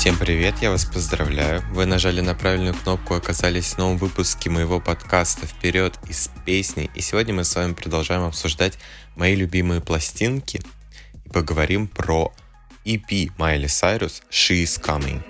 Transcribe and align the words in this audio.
Всем 0.00 0.16
привет, 0.16 0.54
я 0.62 0.70
вас 0.70 0.86
поздравляю. 0.86 1.62
Вы 1.74 1.84
нажали 1.84 2.22
на 2.22 2.34
правильную 2.34 2.72
кнопку 2.72 3.12
и 3.12 3.18
оказались 3.18 3.74
в 3.74 3.76
новом 3.76 3.98
выпуске 3.98 4.48
моего 4.48 4.80
подкаста 4.80 5.46
«Вперед 5.46 5.98
из 6.08 6.30
песни». 6.46 6.90
И 6.94 7.02
сегодня 7.02 7.34
мы 7.34 7.44
с 7.44 7.54
вами 7.54 7.74
продолжаем 7.74 8.22
обсуждать 8.22 8.78
мои 9.14 9.34
любимые 9.34 9.82
пластинки 9.82 10.62
и 11.26 11.28
поговорим 11.28 11.86
про 11.86 12.32
EP 12.86 13.30
Майли 13.36 13.66
Сайрус 13.66 14.22
«She 14.30 14.62
is 14.62 14.82
Coming». 14.82 15.20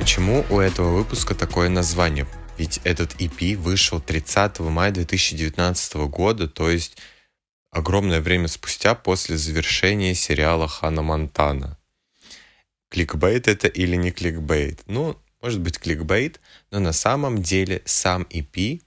Почему 0.00 0.44
у 0.50 0.58
этого 0.58 0.96
выпуска 0.96 1.36
такое 1.36 1.68
название? 1.68 2.26
Ведь 2.58 2.80
этот 2.82 3.14
EP 3.20 3.56
вышел 3.56 4.00
30 4.00 4.58
мая 4.58 4.90
2019 4.90 5.94
года, 6.08 6.48
то 6.48 6.68
есть 6.68 6.98
огромное 7.74 8.20
время 8.20 8.48
спустя 8.48 8.94
после 8.94 9.36
завершения 9.36 10.14
сериала 10.14 10.68
Хана 10.68 11.02
Монтана. 11.02 11.76
Кликбейт 12.88 13.48
это 13.48 13.66
или 13.66 13.96
не 13.96 14.12
кликбейт? 14.12 14.82
Ну, 14.86 15.18
может 15.42 15.60
быть 15.60 15.80
кликбейт, 15.80 16.40
но 16.70 16.78
на 16.78 16.92
самом 16.92 17.42
деле 17.42 17.82
сам 17.84 18.22
EP 18.30 18.80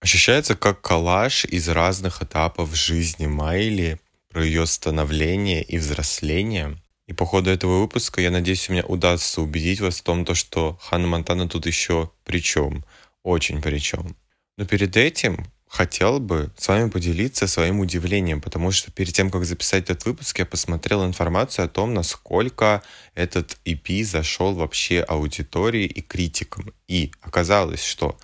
ощущается 0.00 0.56
как 0.56 0.80
коллаж 0.80 1.44
из 1.44 1.68
разных 1.68 2.22
этапов 2.22 2.74
жизни 2.74 3.26
Майли, 3.26 4.00
про 4.28 4.44
ее 4.44 4.66
становление 4.66 5.62
и 5.62 5.78
взросление. 5.78 6.76
И 7.06 7.12
по 7.12 7.24
ходу 7.24 7.48
этого 7.48 7.80
выпуска, 7.80 8.20
я 8.20 8.30
надеюсь, 8.30 8.68
у 8.68 8.72
меня 8.72 8.84
удастся 8.84 9.40
убедить 9.40 9.80
вас 9.80 10.00
в 10.00 10.02
том, 10.02 10.24
то, 10.24 10.34
что 10.34 10.76
Ханна 10.82 11.06
Монтана 11.06 11.48
тут 11.48 11.66
еще 11.66 12.10
при 12.24 12.42
чем. 12.42 12.84
Очень 13.22 13.62
при 13.62 13.78
чем. 13.78 14.16
Но 14.58 14.66
перед 14.66 14.96
этим 14.96 15.46
хотел 15.68 16.20
бы 16.20 16.50
с 16.56 16.68
вами 16.68 16.88
поделиться 16.88 17.46
своим 17.46 17.80
удивлением, 17.80 18.40
потому 18.40 18.70
что 18.70 18.90
перед 18.92 19.12
тем, 19.14 19.30
как 19.30 19.44
записать 19.44 19.84
этот 19.84 20.04
выпуск, 20.06 20.38
я 20.38 20.46
посмотрел 20.46 21.04
информацию 21.04 21.64
о 21.64 21.68
том, 21.68 21.92
насколько 21.94 22.82
этот 23.14 23.58
EP 23.64 24.04
зашел 24.04 24.54
вообще 24.54 25.00
аудитории 25.00 25.84
и 25.84 26.00
критикам. 26.00 26.72
И 26.88 27.12
оказалось, 27.20 27.82
что 27.82 28.16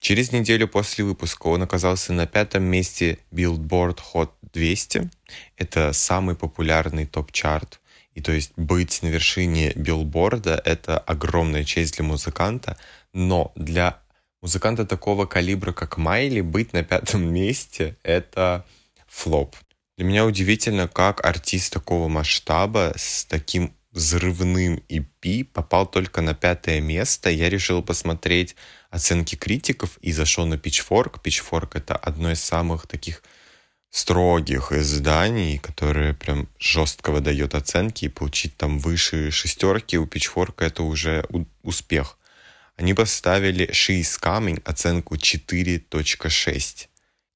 через 0.00 0.32
неделю 0.32 0.68
после 0.68 1.04
выпуска 1.04 1.46
он 1.46 1.62
оказался 1.62 2.12
на 2.12 2.26
пятом 2.26 2.64
месте 2.64 3.18
Billboard 3.30 3.98
Hot 4.12 4.30
200. 4.52 5.10
Это 5.56 5.92
самый 5.92 6.34
популярный 6.34 7.06
топ-чарт. 7.06 7.80
И 8.14 8.20
то 8.20 8.32
есть 8.32 8.52
быть 8.56 9.02
на 9.02 9.06
вершине 9.06 9.72
билборда— 9.76 10.60
это 10.64 10.98
огромная 10.98 11.64
честь 11.64 11.96
для 11.96 12.04
музыканта, 12.04 12.76
но 13.12 13.52
для 13.54 14.00
музыканта 14.42 14.86
такого 14.86 15.26
калибра, 15.26 15.72
как 15.72 15.96
Майли, 15.96 16.40
быть 16.40 16.72
на 16.72 16.82
пятом 16.82 17.32
месте— 17.32 17.96
это 18.02 18.64
флоп. 19.08 19.56
Для 19.96 20.06
меня 20.06 20.24
удивительно, 20.24 20.88
как 20.88 21.24
артист 21.24 21.72
такого 21.72 22.08
масштаба 22.08 22.94
с 22.96 23.24
таким 23.26 23.74
взрывным 23.92 24.82
EP 24.88 25.44
попал 25.44 25.86
только 25.86 26.20
на 26.22 26.34
пятое 26.34 26.80
место. 26.80 27.28
Я 27.28 27.50
решил 27.50 27.82
посмотреть 27.82 28.56
оценки 28.88 29.34
критиков 29.34 29.98
и 30.00 30.12
зашел 30.12 30.46
на 30.46 30.54
Pitchfork. 30.54 31.20
Pitchfork— 31.22 31.70
это 31.74 31.96
одно 31.96 32.30
из 32.30 32.42
самых 32.42 32.86
таких 32.86 33.22
строгих 33.90 34.72
изданий, 34.72 35.58
которые 35.58 36.14
прям 36.14 36.48
жестко 36.58 37.10
выдает 37.10 37.54
оценки, 37.54 38.04
и 38.04 38.08
получить 38.08 38.56
там 38.56 38.78
выше 38.78 39.30
шестерки 39.30 39.98
у 39.98 40.06
Pitchfork 40.06 40.54
это 40.64 40.84
уже 40.84 41.26
успех. 41.62 42.16
Они 42.80 42.94
поставили 42.94 43.68
She 43.72 44.00
is 44.00 44.18
Coming 44.18 44.62
оценку 44.64 45.16
4.6. 45.16 46.88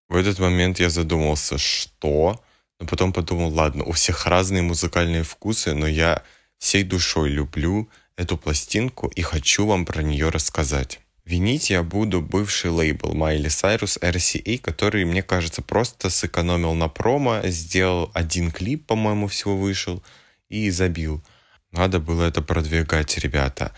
В 0.08 0.16
этот 0.16 0.38
момент 0.38 0.80
я 0.80 0.88
задумался, 0.88 1.58
что? 1.58 2.42
Но 2.80 2.86
потом 2.86 3.12
подумал, 3.12 3.52
ладно, 3.52 3.84
у 3.84 3.92
всех 3.92 4.24
разные 4.26 4.62
музыкальные 4.62 5.22
вкусы, 5.22 5.74
но 5.74 5.86
я 5.86 6.22
всей 6.56 6.82
душой 6.82 7.28
люблю 7.28 7.90
эту 8.16 8.38
пластинку 8.38 9.08
и 9.08 9.20
хочу 9.20 9.66
вам 9.66 9.84
про 9.84 10.02
нее 10.02 10.30
рассказать. 10.30 11.00
Винить 11.26 11.68
я 11.68 11.82
буду 11.82 12.22
бывший 12.22 12.70
лейбл 12.70 13.12
Майли 13.12 13.48
Сайрус 13.48 13.98
RCA, 13.98 14.58
который, 14.58 15.04
мне 15.04 15.22
кажется, 15.22 15.60
просто 15.60 16.08
сэкономил 16.08 16.72
на 16.72 16.88
промо, 16.88 17.42
сделал 17.44 18.10
один 18.14 18.50
клип, 18.50 18.86
по-моему, 18.86 19.26
всего 19.26 19.58
вышел 19.58 20.02
и 20.48 20.70
забил. 20.70 21.22
Надо 21.70 21.98
было 21.98 22.22
это 22.22 22.40
продвигать, 22.40 23.18
ребята. 23.18 23.72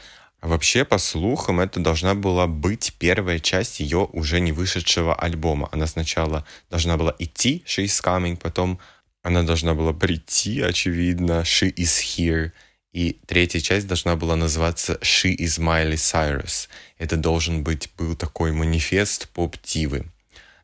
Вообще, 0.47 0.85
по 0.85 0.99
слухам, 0.99 1.59
это 1.59 1.81
должна 1.81 2.15
была 2.15 2.47
быть 2.47 2.95
первая 3.01 3.41
часть 3.41 3.81
ее 3.81 4.09
уже 4.13 4.39
не 4.39 4.53
вышедшего 4.53 5.13
альбома. 5.13 5.69
Она 5.73 5.89
сначала 5.89 6.47
должна 6.71 6.97
была 6.97 7.17
идти, 7.19 7.65
She 7.67 7.87
is 7.87 8.01
Coming, 8.01 8.37
потом 8.37 8.79
она 9.25 9.43
должна 9.43 9.75
была 9.75 9.93
прийти, 9.93 10.61
очевидно, 10.61 11.43
She 11.43 11.75
is 11.75 12.01
Here. 12.01 12.53
И 12.93 13.19
третья 13.27 13.59
часть 13.59 13.89
должна 13.89 14.15
была 14.15 14.37
называться 14.37 15.01
She 15.03 15.37
is 15.37 15.59
Miley 15.59 15.95
Cyrus. 15.95 16.69
Это 16.97 17.17
должен 17.17 17.65
быть 17.65 17.91
был 17.99 18.15
такой 18.15 18.53
манифест 18.53 19.29
поп-тивы. 19.31 20.07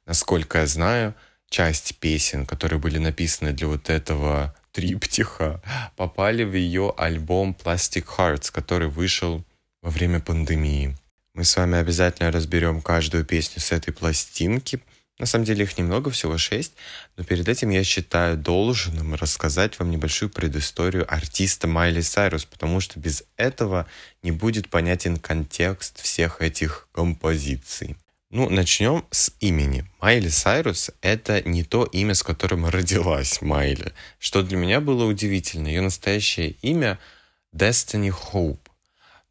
Насколько 0.06 0.58
я 0.58 0.66
знаю, 0.66 1.14
часть 1.50 1.96
песен, 1.96 2.46
которые 2.46 2.78
были 2.78 2.98
написаны 2.98 3.52
для 3.52 3.66
вот 3.66 3.90
этого 3.90 4.54
триптиха, 4.70 5.60
попали 5.96 6.44
в 6.44 6.54
ее 6.54 6.94
альбом 6.96 7.56
Plastic 7.60 8.06
Hearts, 8.16 8.52
который 8.52 8.88
вышел 8.88 9.44
во 9.82 9.90
время 9.90 10.20
пандемии. 10.20 10.96
Мы 11.34 11.44
с 11.44 11.56
вами 11.56 11.76
обязательно 11.78 12.30
разберем 12.30 12.80
каждую 12.80 13.24
песню 13.24 13.60
с 13.60 13.72
этой 13.72 13.92
пластинки. 13.92 14.80
На 15.18 15.26
самом 15.26 15.44
деле 15.44 15.64
их 15.64 15.76
немного, 15.76 16.10
всего 16.10 16.38
шесть, 16.38 16.72
но 17.16 17.24
перед 17.24 17.48
этим 17.48 17.70
я 17.70 17.84
считаю 17.84 18.36
должным 18.36 19.14
рассказать 19.14 19.78
вам 19.78 19.90
небольшую 19.90 20.30
предысторию 20.30 21.12
артиста 21.12 21.68
Майли 21.68 22.00
Сайрус, 22.00 22.44
потому 22.44 22.80
что 22.80 22.98
без 22.98 23.24
этого 23.36 23.86
не 24.22 24.30
будет 24.30 24.68
понятен 24.68 25.18
контекст 25.18 26.00
всех 26.00 26.40
этих 26.40 26.88
композиций. 26.92 27.96
Ну, 28.30 28.48
начнем 28.48 29.04
с 29.10 29.32
имени. 29.40 29.84
Майли 30.00 30.28
Сайрус— 30.28 30.90
это 31.02 31.46
не 31.46 31.64
то 31.64 31.84
имя, 31.84 32.14
с 32.14 32.22
которым 32.22 32.66
родилась 32.66 33.42
Майли, 33.42 33.92
что 34.18 34.42
для 34.42 34.56
меня 34.56 34.80
было 34.80 35.04
удивительно. 35.04 35.68
Ее 35.68 35.82
настоящее 35.82 36.52
имя— 36.62 36.98
Destiny 37.54 38.10
Hope. 38.32 38.61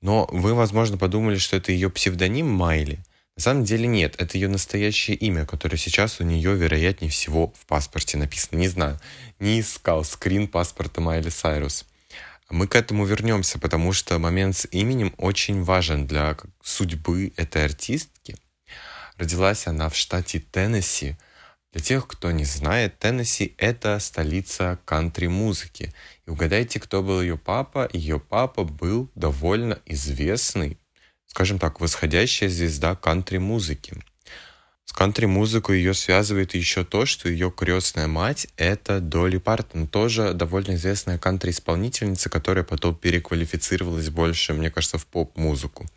Но 0.02 0.28
вы, 0.32 0.54
возможно, 0.54 0.98
подумали, 0.98 1.38
что 1.38 1.58
это 1.58 1.72
ее 1.72 1.90
псевдоним 1.90 2.50
Майли. 2.50 3.00
На 3.38 3.44
самом 3.44 3.64
деле 3.64 3.88
нет, 3.88 4.16
это 4.18 4.38
ее 4.38 4.50
настоящее 4.50 5.16
имя, 5.16 5.46
которое 5.46 5.78
сейчас 5.78 6.20
у 6.20 6.24
нее, 6.24 6.56
вероятнее 6.56 7.10
всего, 7.10 7.54
в 7.58 7.66
паспорте 7.66 8.18
написано. 8.18 8.60
Не 8.60 8.68
знаю, 8.68 9.00
не 9.40 9.62
искал 9.62 10.04
скрин 10.04 10.48
паспорта 10.48 11.02
Майли 11.02 11.30
Сайрус. 11.30 11.86
Мы 12.50 12.68
к 12.68 12.76
этому 12.76 13.06
вернемся, 13.06 13.60
потому 13.60 13.94
что 13.94 14.20
момент 14.20 14.58
с 14.58 14.68
именем 14.72 15.14
очень 15.18 15.64
важен 15.64 16.06
для 16.06 16.36
судьбы 16.62 17.32
этой 17.38 17.64
артистки. 17.64 18.36
Родилась 19.16 19.68
она 19.68 19.88
в 19.88 19.96
штате 19.96 20.40
Теннесси, 20.52 21.16
для 21.72 21.82
тех, 21.82 22.06
кто 22.06 22.32
не 22.32 22.44
знает, 22.44 23.00
Теннесси— 23.00 23.56
это 23.58 23.98
столица 24.00 24.80
кантри-музыки. 24.84 25.94
И 26.26 26.30
угадайте, 26.30 26.82
кто 26.82 27.02
был 27.02 27.22
ее 27.22 27.38
папа. 27.38 27.90
Ее 27.94 28.20
папа 28.20 28.66
был 28.66 29.10
довольно 29.16 29.80
известный, 29.86 30.78
скажем 31.28 31.60
так, 31.60 31.80
восходящая 31.80 32.50
звезда 32.50 32.96
кантри-музыки. 32.96 33.94
С 34.84 34.92
кантри-музыкой 34.92 35.78
ее 35.78 35.94
связывает 35.94 36.56
еще 36.56 36.84
то, 36.84 37.06
что 37.06 37.30
ее 37.30 37.50
крестная 37.50 38.08
мать— 38.08 38.48
это 38.58 39.00
Долли 39.00 39.38
Партон, 39.38 39.88
тоже 39.88 40.34
довольно 40.34 40.76
известная 40.76 41.18
кантри-исполнительница, 41.18 42.30
которая 42.30 42.66
потом 42.66 42.96
переквалифицировалась 42.96 44.10
больше, 44.10 44.54
мне 44.54 44.70
кажется, 44.70 44.98
в 44.98 45.06
поп-музыку. 45.06 45.88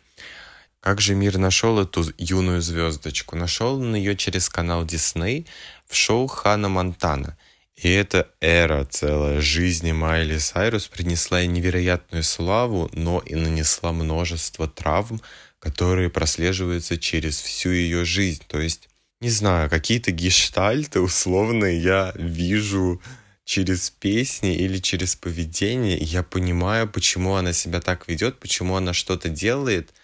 Как 0.85 1.01
же 1.01 1.15
мир 1.15 1.39
нашел 1.39 1.79
эту 1.79 2.05
юную 2.19 2.61
звездочку? 2.61 3.35
Нашел 3.35 3.81
он 3.81 3.95
ее 3.95 4.15
через 4.15 4.49
канал 4.49 4.85
Дисней 4.85 5.47
в 5.87 5.95
шоу 5.95 6.27
Хана 6.27 6.69
Монтана. 6.69 7.39
И 7.75 7.89
эта 7.89 8.27
эра 8.39 8.85
целая 8.85 9.41
жизни 9.41 9.93
Майли 9.93 10.37
Сайрус 10.37 10.85
принесла 10.85 11.39
ей 11.39 11.47
невероятную 11.47 12.21
славу, 12.21 12.87
но 12.93 13.17
и 13.25 13.33
нанесла 13.33 13.93
множество 13.93 14.67
травм, 14.67 15.21
которые 15.57 16.11
прослеживаются 16.11 16.99
через 16.99 17.41
всю 17.41 17.71
ее 17.71 18.05
жизнь. 18.05 18.43
То 18.45 18.59
есть, 18.59 18.87
не 19.21 19.31
знаю, 19.31 19.71
какие-то 19.71 20.11
гештальты 20.11 20.99
условные 20.99 21.81
я 21.81 22.13
вижу 22.13 23.01
через 23.43 23.89
песни 23.89 24.53
или 24.53 24.77
через 24.77 25.15
поведение, 25.15 25.97
и 25.97 26.05
я 26.05 26.21
понимаю, 26.21 26.87
почему 26.87 27.33
она 27.33 27.53
себя 27.53 27.81
так 27.81 28.07
ведет, 28.07 28.37
почему 28.37 28.75
она 28.75 28.93
что-то 28.93 29.29
делает– 29.29 29.91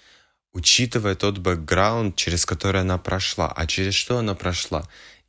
учитывая 0.53 1.15
тот 1.15 1.37
бэкграунд, 1.37 2.15
через 2.15 2.45
который 2.45 2.81
она 2.81 2.97
прошла. 2.97 3.51
А 3.51 3.67
через 3.67 3.93
что 3.93 4.17
она 4.17 4.35
прошла? 4.35 4.87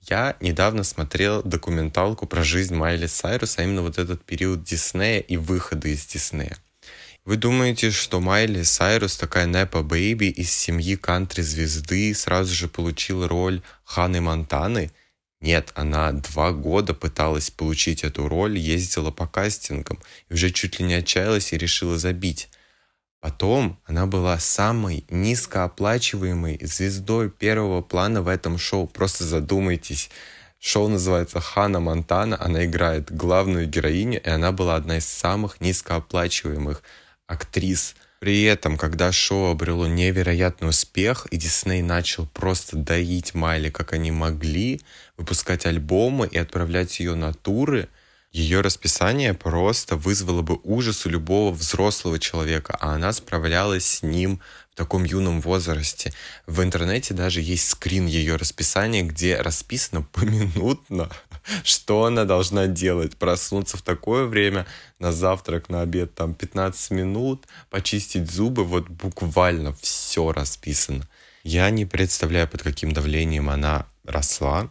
Я 0.09 0.37
недавно 0.41 0.83
смотрел 0.83 1.43
документалку 1.43 2.27
про 2.27 2.43
жизнь 2.43 2.75
Майли 2.75 3.07
Сайрус, 3.07 3.59
а 3.59 3.63
именно 3.63 3.83
вот 3.83 3.99
этот 3.99 4.25
период 4.25 4.65
Диснея 4.65 5.21
и 5.21 5.37
выходы 5.37 5.93
из 5.93 6.05
Диснея. 6.07 6.57
Вы 7.25 7.37
думаете, 7.37 7.93
что 7.93 8.21
Майли 8.21 8.65
Сайрус, 8.65 9.17
такая 9.17 9.47
Непа 9.47 9.83
Бэйби 9.83 10.25
из 10.25 10.51
семьи 10.51 10.97
кантри-звезды, 10.97 12.13
сразу 12.15 12.53
же 12.53 12.67
получила 12.67 13.29
роль 13.29 13.63
Ханы 13.85 14.21
Монтаны? 14.21 14.91
Нет, 15.41 15.71
она 15.75 16.11
два 16.11 16.51
года 16.51 16.95
пыталась 16.95 17.51
получить 17.51 18.03
эту 18.03 18.29
роль, 18.29 18.59
ездила 18.59 19.13
по 19.13 19.29
кастингам 19.29 20.01
и 20.29 20.35
уже 20.35 20.51
чуть 20.51 20.81
ли 20.81 20.87
не 20.87 20.95
отчаялась 20.95 21.53
и 21.53 21.59
решила 21.59 21.97
забить. 21.97 22.49
Потом 23.23 23.81
она 23.87 24.07
была 24.07 24.39
самой 24.39 25.07
низкооплачиваемой 25.09 26.59
звездой 26.61 27.31
первого 27.31 27.81
плана 27.81 28.21
в 28.21 28.29
этом 28.29 28.59
шоу. 28.59 28.87
Просто 28.87 29.25
задумайтесь. 29.25 30.11
Шоу 30.59 30.89
называется 30.89 31.41
«Хана 31.41 31.81
Монтана». 31.81 32.37
Она 32.39 32.67
играет 32.67 33.11
главную 33.11 33.67
героиню, 33.67 34.21
и 34.21 34.29
она 34.29 34.53
была 34.53 34.77
одна 34.77 34.99
из 34.99 35.07
самых 35.07 35.63
низкооплачиваемых 35.63 36.83
актрис– 37.27 37.95
при 38.23 38.45
этом, 38.45 38.79
когда 38.79 39.11
шоу 39.11 39.51
обрело 39.51 39.89
невероятный 39.89 40.69
успех, 40.69 41.27
и 41.33 41.37
Дисней 41.37 41.83
начал 41.83 42.25
просто 42.25 42.77
доить 42.77 43.35
Майли, 43.35 43.69
как 43.69 43.93
они 43.95 44.13
могли, 44.13 44.81
выпускать 45.17 45.67
альбомы 45.67 46.29
и 46.29 46.39
отправлять 46.39 47.01
ее 47.01 47.17
на 47.17 47.35
туры, 47.35 47.89
ее 48.33 48.63
расписание 48.63 49.35
просто 49.35 49.97
вызвало 49.97 50.41
бы 50.41 50.59
ужас 50.63 51.05
у 51.05 51.11
любого 51.11 51.53
взрослого 51.53 52.19
человека, 52.19 52.75
а 52.81 52.95
она 52.95 53.13
справлялась 53.13 53.85
с 53.85 54.03
ним 54.03 54.41
в 54.73 54.75
таком 54.75 55.05
юном 55.05 55.43
возрасте. 55.43 56.15
В 56.47 56.63
интернете 56.63 57.13
даже 57.13 57.43
есть 57.43 57.69
скрин 57.69 58.07
ее 58.07 58.37
расписания, 58.37 59.03
где 59.03 59.37
расписано 59.37 60.01
поминутно, 60.13 61.11
что 61.63 62.07
она 62.07 62.25
должна 62.25 62.69
делать. 62.69 63.19
Проснуться 63.19 63.77
в 63.77 63.83
такое 63.83 64.25
время, 64.25 64.67
на 64.99 65.13
завтрак, 65.13 65.69
на 65.69 65.83
обед 65.83 66.15
там 66.15 66.33
15 66.33 66.91
минут, 66.93 67.47
почистить 67.69 68.31
зубы, 68.31 68.65
вот 68.65 68.89
буквально 68.89 69.75
все 69.83 70.33
расписано. 70.33 71.07
Я 71.45 71.69
не 71.69 71.85
представляю, 71.85 72.49
под 72.49 72.63
каким 72.63 72.93
давлением 72.93 73.51
она 73.51 73.87
росла, 74.05 74.71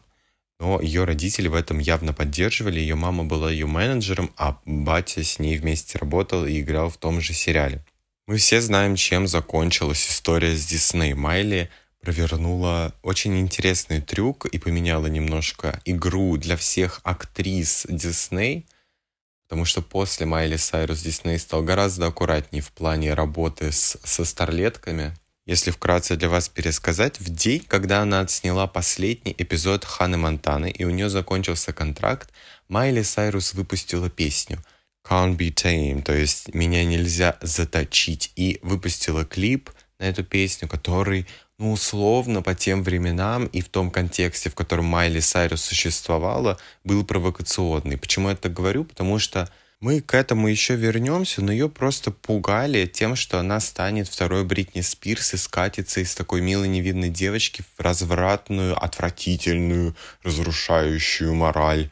но 0.62 0.80
ее 0.80 1.06
родители 1.06 1.48
в 1.48 1.56
этом 1.56 1.80
явно 1.80 2.14
поддерживали. 2.14 2.80
Ее 2.80 2.94
мама 2.94 3.24
была 3.24 3.52
ее 3.52 3.66
менеджером, 3.66 4.32
а 4.38 4.60
батя 4.64 5.24
с 5.24 5.40
ней 5.40 5.58
вместе 5.58 5.98
работал 5.98 6.46
и 6.46 6.62
играл 6.62 6.92
в 6.92 6.98
том 6.98 7.20
же 7.20 7.34
сериале. 7.34 7.84
Мы 8.28 8.38
все 8.38 8.62
знаем, 8.62 8.96
чем 8.96 9.28
закончилась 9.28 10.08
история 10.08 10.56
с 10.56 10.64
Дисней. 10.68 11.16
Майли 11.16 11.72
провернула 12.00 12.94
очень 13.02 13.40
интересный 13.40 14.02
трюк 14.02 14.46
и 14.46 14.60
поменяла 14.60 15.08
немножко 15.08 15.82
игру 15.84 16.38
для 16.38 16.58
всех 16.58 17.02
актрис 17.04 17.88
Дисней, 17.90 18.68
потому 19.46 19.66
что 19.66 19.82
после 19.82 20.28
Майли 20.28 20.58
Сайрус 20.58 21.02
Дисней 21.02 21.40
стал 21.40 21.64
гораздо 21.64 22.06
аккуратнее 22.06 22.62
в 22.62 22.72
плане 22.72 23.16
работы 23.16 23.72
с, 23.72 23.98
со 24.04 24.26
старлетками. 24.26 25.16
Если 25.52 25.70
вкратце 25.70 26.16
для 26.16 26.30
вас 26.30 26.48
пересказать, 26.48 27.20
в 27.20 27.28
день, 27.30 27.66
когда 27.68 28.04
она 28.04 28.22
отсняла 28.22 28.68
последний 28.68 29.36
эпизод 29.38 29.84
Ханы 29.84 30.16
Монтаны 30.16 30.72
и 30.72 30.86
у 30.86 30.92
нее 30.92 31.10
закончился 31.10 31.74
контракт, 31.74 32.30
Майли 32.70 33.02
Сайрус 33.02 33.54
выпустила 33.54 34.10
песню– 34.10 34.64
Can't 35.06 35.36
Be 35.36 35.54
Tame, 35.54 36.04
то 36.04 36.14
есть 36.14 36.54
«Меня 36.54 36.86
нельзя 36.86 37.38
заточить», 37.42 38.32
и 38.38 38.60
выпустила 38.62 39.26
клип 39.26 39.70
на 40.00 40.06
эту 40.06 40.24
песню, 40.24 40.70
который, 40.70 41.28
ну, 41.60 41.74
условно, 41.74 42.42
по 42.42 42.56
тем 42.56 42.82
временам 42.82 43.48
и 43.48 43.60
в 43.60 43.68
том 43.68 43.92
контексте, 43.92 44.50
в 44.50 44.56
котором 44.56 44.86
Майли 44.86 45.20
Сайрус 45.20 45.66
существовала, 45.66 46.60
был 46.86 47.04
провокационный. 47.04 47.98
Почему 47.98 48.30
я 48.30 48.36
это 48.36 48.48
говорю? 48.48 48.86
Потому 48.86 49.20
что 49.20 49.50
мы 49.82 50.00
к 50.00 50.14
этому 50.14 50.48
еще 50.48 50.76
вернемся, 50.76 51.42
но 51.42 51.52
ее 51.52 51.68
просто 51.68 52.12
пугали 52.12 52.86
тем, 52.86 53.16
что 53.16 53.40
она 53.40 53.60
станет 53.60 54.08
второй 54.08 54.46
Бритни 54.46 54.82
Спирс 54.82 55.34
и 55.34 55.38
скатится 55.38 56.00
из 56.00 56.16
такой 56.16 56.40
милой 56.42 56.70
невидной 56.70 57.10
девочки 57.10 57.64
в 57.76 57.82
развратную, 57.82 58.82
отвратительную, 58.82 59.96
разрушающую 60.24 61.34
мораль 61.34 61.90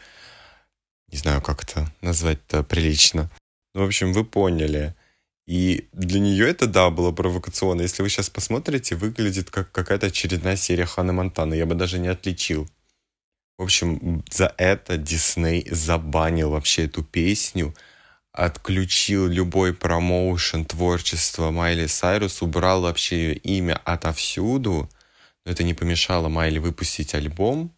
не 1.11 1.17
знаю, 1.17 1.41
как 1.41 1.63
это 1.63 1.91
назвать-то 2.01 2.63
прилично. 2.63 3.29
Ну, 3.73 3.81
в 3.83 3.87
общем, 3.87 4.13
вы 4.13 4.23
поняли. 4.23 4.95
И 5.47 5.87
для 5.93 6.19
нее 6.19 6.47
это, 6.47 6.67
да, 6.67 6.89
было 6.91 7.11
провокационно. 7.11 7.81
Если 7.81 8.03
вы 8.03 8.09
сейчас 8.09 8.29
посмотрите, 8.29 8.95
выглядит 8.95 9.49
как 9.49 9.71
какая-то 9.71 10.07
очередная 10.07 10.55
серия 10.55 10.85
Ханы 10.85 11.13
Монтаны. 11.13 11.55
Я 11.55 11.65
бы 11.65 11.73
даже 11.73 11.97
не 11.97 12.07
отличил. 12.07 12.69
В 13.59 13.63
общем, 13.63 14.23
за 14.31 14.53
это 14.57 14.95
Дисней 14.95 15.67
забанил 15.69 16.51
вообще 16.51 16.85
эту 16.85 17.03
песню, 17.03 17.75
отключил 18.31 19.27
любой 19.27 19.73
промоушен 19.73 20.63
творчества 20.63 21.51
Майли 21.51 21.85
Сайрус, 21.87 22.41
убрал 22.41 22.81
вообще 22.81 23.17
ее 23.17 23.33
имя 23.35 23.81
отовсюду. 23.83 24.89
Но 25.45 25.51
это 25.51 25.65
не 25.65 25.73
помешало 25.73 26.29
Майли 26.29 26.59
выпустить 26.59 27.13
альбом 27.13 27.75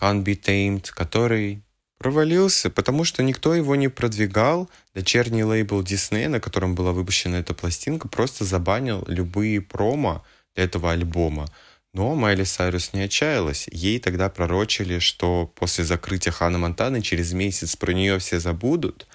Can't 0.00 0.22
Be 0.22 0.40
Tamed, 0.40 0.92
который 0.92 1.64
Провалился, 1.98 2.68
потому 2.68 3.04
что 3.04 3.22
никто 3.22 3.54
его 3.54 3.74
не 3.74 3.88
продвигал. 3.88 4.68
Дочерний 4.94 5.44
лейбл 5.44 5.80
Disney, 5.82 6.28
на 6.28 6.40
котором 6.40 6.74
была 6.74 6.92
выпущена 6.92 7.38
эта 7.38 7.54
пластинка, 7.54 8.06
просто 8.06 8.44
забанил 8.44 9.02
любые 9.06 9.62
промо 9.62 10.22
для 10.54 10.64
этого 10.64 10.92
альбома. 10.92 11.46
Но 11.96 12.14
Майли 12.14 12.44
Сайрус 12.44 12.92
не 12.92 13.04
отчаялась. 13.04 13.68
Ей 13.72 13.98
тогда 13.98 14.28
пророчили, 14.28 14.98
что 14.98 15.50
после 15.54 15.82
закрытия 15.82 16.30
Хана 16.30 16.58
Монтаны 16.58 17.00
через 17.00 17.32
месяц 17.32 17.74
про 17.74 17.92
нее 17.92 18.18
все 18.18 18.38
забудут. 18.38 19.06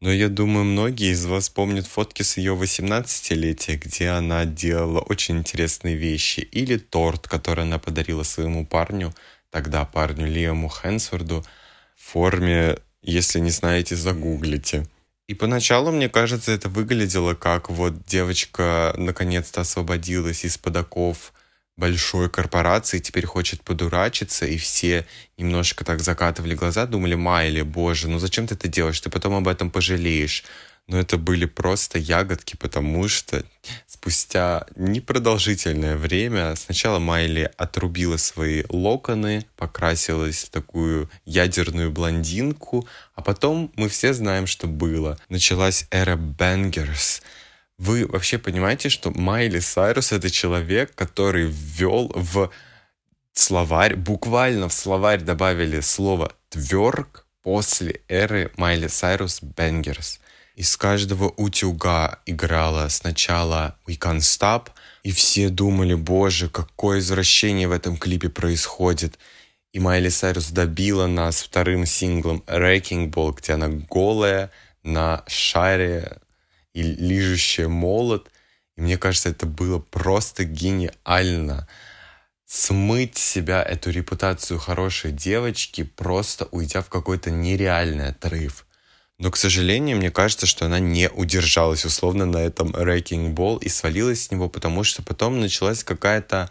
Но 0.00 0.12
я 0.12 0.28
думаю, 0.28 0.64
многие 0.64 1.10
из 1.10 1.26
вас 1.26 1.48
помнят 1.48 1.84
фотки 1.86 2.22
с 2.22 2.36
ее 2.36 2.54
18-летия, 2.54 3.76
где 3.76 4.10
она 4.10 4.44
делала 4.44 5.00
очень 5.00 5.38
интересные 5.38 5.96
вещи. 5.96 6.40
Или 6.40 6.76
торт, 6.76 7.26
который 7.26 7.64
она 7.64 7.80
подарила 7.80 8.22
своему 8.22 8.66
парню, 8.66 9.12
тогда 9.50 9.84
парню 9.84 10.26
Лиаму 10.28 10.68
Хэнсворду– 10.68 11.44
форме, 12.02 12.78
если 13.02 13.40
не 13.40 13.50
знаете, 13.50 13.96
загуглите. 13.96 14.86
И 15.28 15.34
поначалу, 15.34 15.90
мне 15.90 16.08
кажется, 16.08 16.52
это 16.52 16.68
выглядело 16.68 17.34
как 17.34 17.70
вот 17.70 18.04
девочка 18.04 18.94
наконец-то 18.96 19.62
освободилась 19.62 20.44
из-под 20.44 20.76
оков 20.76 21.32
большой 21.76 22.28
корпорации, 22.28 22.98
теперь 22.98 23.26
хочет 23.26 23.62
подурачиться, 23.62 24.46
и 24.46 24.56
все 24.56 25.06
немножко 25.38 25.84
так 25.84 26.00
закатывали 26.00 26.54
глаза, 26.54 26.86
думали, 26.86 27.14
Майли, 27.14 27.62
боже, 27.62 28.08
ну 28.08 28.18
зачем 28.18 28.46
ты 28.46 28.54
это 28.54 28.68
делаешь, 28.68 29.00
ты 29.00 29.10
потом 29.10 29.34
об 29.34 29.48
этом 29.48 29.70
пожалеешь 29.70 30.44
но 30.88 30.98
это 30.98 31.16
были 31.16 31.46
просто 31.46 31.98
ягодки, 31.98 32.56
потому 32.56 33.08
что 33.08 33.44
спустя 33.86 34.66
непродолжительное 34.76 35.96
время 35.96 36.54
сначала 36.56 36.98
Майли 36.98 37.50
отрубила 37.56 38.16
свои 38.16 38.64
локоны, 38.68 39.46
покрасилась 39.56 40.44
в 40.44 40.50
такую 40.50 41.08
ядерную 41.24 41.90
блондинку, 41.90 42.86
а 43.14 43.22
потом 43.22 43.72
мы 43.76 43.88
все 43.88 44.12
знаем, 44.12 44.46
что 44.46 44.66
было. 44.66 45.18
Началась 45.28 45.86
эра 45.90 46.16
бенгерс. 46.16 47.22
Вы 47.78 48.06
вообще 48.06 48.38
понимаете, 48.38 48.88
что 48.88 49.10
Майли 49.10 49.58
Сайрус— 49.58 50.12
это 50.12 50.30
человек, 50.30 50.94
который 50.94 51.46
ввел 51.46 52.12
в 52.14 52.50
словарь, 53.32 53.96
буквально 53.96 54.68
в 54.68 54.72
словарь 54.72 55.20
добавили 55.20 55.80
слово 55.80 56.32
«тверк» 56.48 57.26
после 57.42 58.02
эры 58.08 58.52
Майли 58.56 58.86
Сайрус 58.86 59.42
Бенгерс. 59.42 60.20
Из 60.54 60.76
каждого 60.76 61.28
утюга 61.30 62.20
играла 62.26 62.88
сначала 62.88 63.76
We 63.86 63.98
Can't 63.98 64.18
Stop, 64.18 64.68
и 65.02 65.10
все 65.10 65.48
думали, 65.48 65.94
боже, 65.94 66.48
какое 66.48 66.98
извращение 66.98 67.66
в 67.68 67.72
этом 67.72 67.96
клипе 67.96 68.28
происходит. 68.28 69.18
И 69.72 69.80
Майли 69.80 70.10
Сайрус 70.10 70.50
добила 70.50 71.06
нас 71.06 71.42
вторым 71.42 71.86
синглом 71.86 72.44
Wrecking 72.46 73.10
Ball, 73.10 73.34
где 73.34 73.54
она 73.54 73.68
голая 73.68 74.50
на 74.82 75.24
шаре 75.26 76.18
и 76.74 76.82
лижущая 76.82 77.68
молот. 77.68 78.30
И 78.76 78.82
мне 78.82 78.96
кажется, 78.96 79.28
это 79.28 79.46
было 79.46 79.78
просто 79.78 80.44
гениально. 80.44 81.68
Смыть 82.46 83.16
себя 83.16 83.62
эту 83.62 83.90
репутацию 83.90 84.58
хорошей 84.58 85.12
девочки, 85.12 85.84
просто 85.84 86.48
уйдя 86.50 86.82
в 86.82 86.88
какой-то 86.88 87.30
нереальный 87.30 88.08
отрыв. 88.08 88.66
Но, 89.18 89.30
к 89.30 89.36
сожалению, 89.36 89.98
мне 89.98 90.10
кажется, 90.10 90.46
что 90.46 90.66
она 90.66 90.80
не 90.80 91.08
удержалась 91.08 91.84
условно 91.84 92.26
на 92.26 92.38
этом 92.38 92.70
Wrecking 92.70 93.34
Ball 93.34 93.62
и 93.62 93.68
свалилась 93.68 94.24
с 94.24 94.30
него, 94.30 94.48
потому 94.48 94.84
что 94.84 95.02
потом 95.02 95.40
началась 95.40 95.84
какая-то 95.84 96.50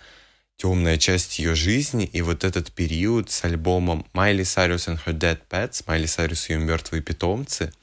темная 0.55 0.97
часть 0.97 1.39
ее 1.39 1.55
жизни, 1.55 2.05
и 2.05 2.21
вот 2.21 2.43
этот 2.43 2.71
период 2.71 3.31
с 3.31 3.43
альбомом 3.43 4.05
Майли 4.13 4.43
Сайрус 4.43 4.87
and 4.87 4.99
Her 5.03 5.17
Dead 5.17 5.39
Pets, 5.49 5.83
Майли 5.87 6.05
Сайрус 6.05 6.49
и 6.49 6.53
ее 6.53 6.59
мертвые 6.59 7.01
питомцы, 7.01 7.73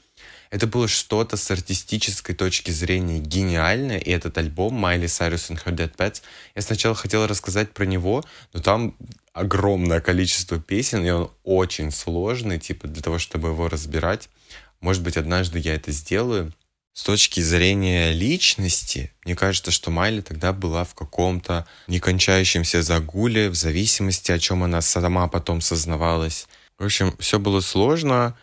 это 0.49 0.65
было 0.67 0.87
что-то 0.87 1.37
с 1.37 1.51
артистической 1.51 2.33
точки 2.33 2.71
зрения 2.71 3.19
гениальное, 3.19 3.99
и 3.99 4.09
этот 4.09 4.37
альбом 4.37 4.73
Майли 4.73 5.07
Сайрус 5.07 5.49
and 5.51 5.63
Her 5.63 5.75
Dead 5.75 5.95
Pets, 5.95 6.21
я 6.55 6.61
сначала 6.61 6.95
хотела 6.95 7.27
рассказать 7.27 7.71
про 7.71 7.85
него, 7.85 8.23
но 8.53 8.61
там 8.61 8.95
огромное 9.33 10.01
количество 10.01 10.59
песен, 10.59 11.05
и 11.05 11.09
он 11.11 11.31
очень 11.43 11.91
сложный, 11.91 12.59
типа, 12.59 12.87
для 12.87 13.01
того, 13.01 13.19
чтобы 13.19 13.49
его 13.49 13.69
разбирать. 13.69 14.29
Может 14.81 15.03
быть, 15.03 15.17
однажды 15.17 15.59
я 15.59 15.75
это 15.75 15.91
сделаю. 15.91 16.53
С 16.93 17.03
точки 17.03 17.39
зрения 17.39 18.11
личности, 18.11 19.13
мне 19.23 19.35
кажется, 19.35 19.71
что 19.71 19.91
Майли 19.91 20.21
тогда 20.21 20.51
была 20.51 20.83
в 20.83 20.95
каком-то 20.95 21.67
некончающемся 21.87 22.81
загуле, 22.81 23.49
в 23.49 23.55
зависимости, 23.55 24.31
о 24.31 24.39
чем 24.39 24.63
она 24.63 24.81
сама 24.81 25.27
потом 25.27 25.61
сознавалась. 25.61 26.47
В 26.77 26.85
общем, 26.85 27.15
все 27.19 27.39
было 27.39 27.61
сложно. 27.61 28.37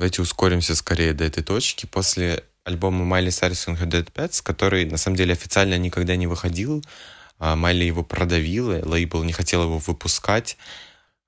Давайте 0.00 0.22
ускоримся 0.22 0.74
скорее 0.76 1.12
до 1.12 1.24
этой 1.24 1.42
точки. 1.42 1.84
После 1.84 2.42
альбома 2.64 3.04
Майли 3.04 3.28
Her 3.28 3.86
Dead 3.86 4.10
Pets, 4.10 4.42
который 4.42 4.86
на 4.86 4.96
самом 4.96 5.18
деле 5.18 5.34
официально 5.34 5.76
никогда 5.76 6.16
не 6.16 6.26
выходил, 6.26 6.82
а 7.38 7.54
Майли 7.54 7.84
его 7.84 8.02
продавила, 8.02 8.80
лейбл 8.82 9.22
не 9.24 9.34
хотел 9.34 9.64
его 9.64 9.76
выпускать. 9.76 10.56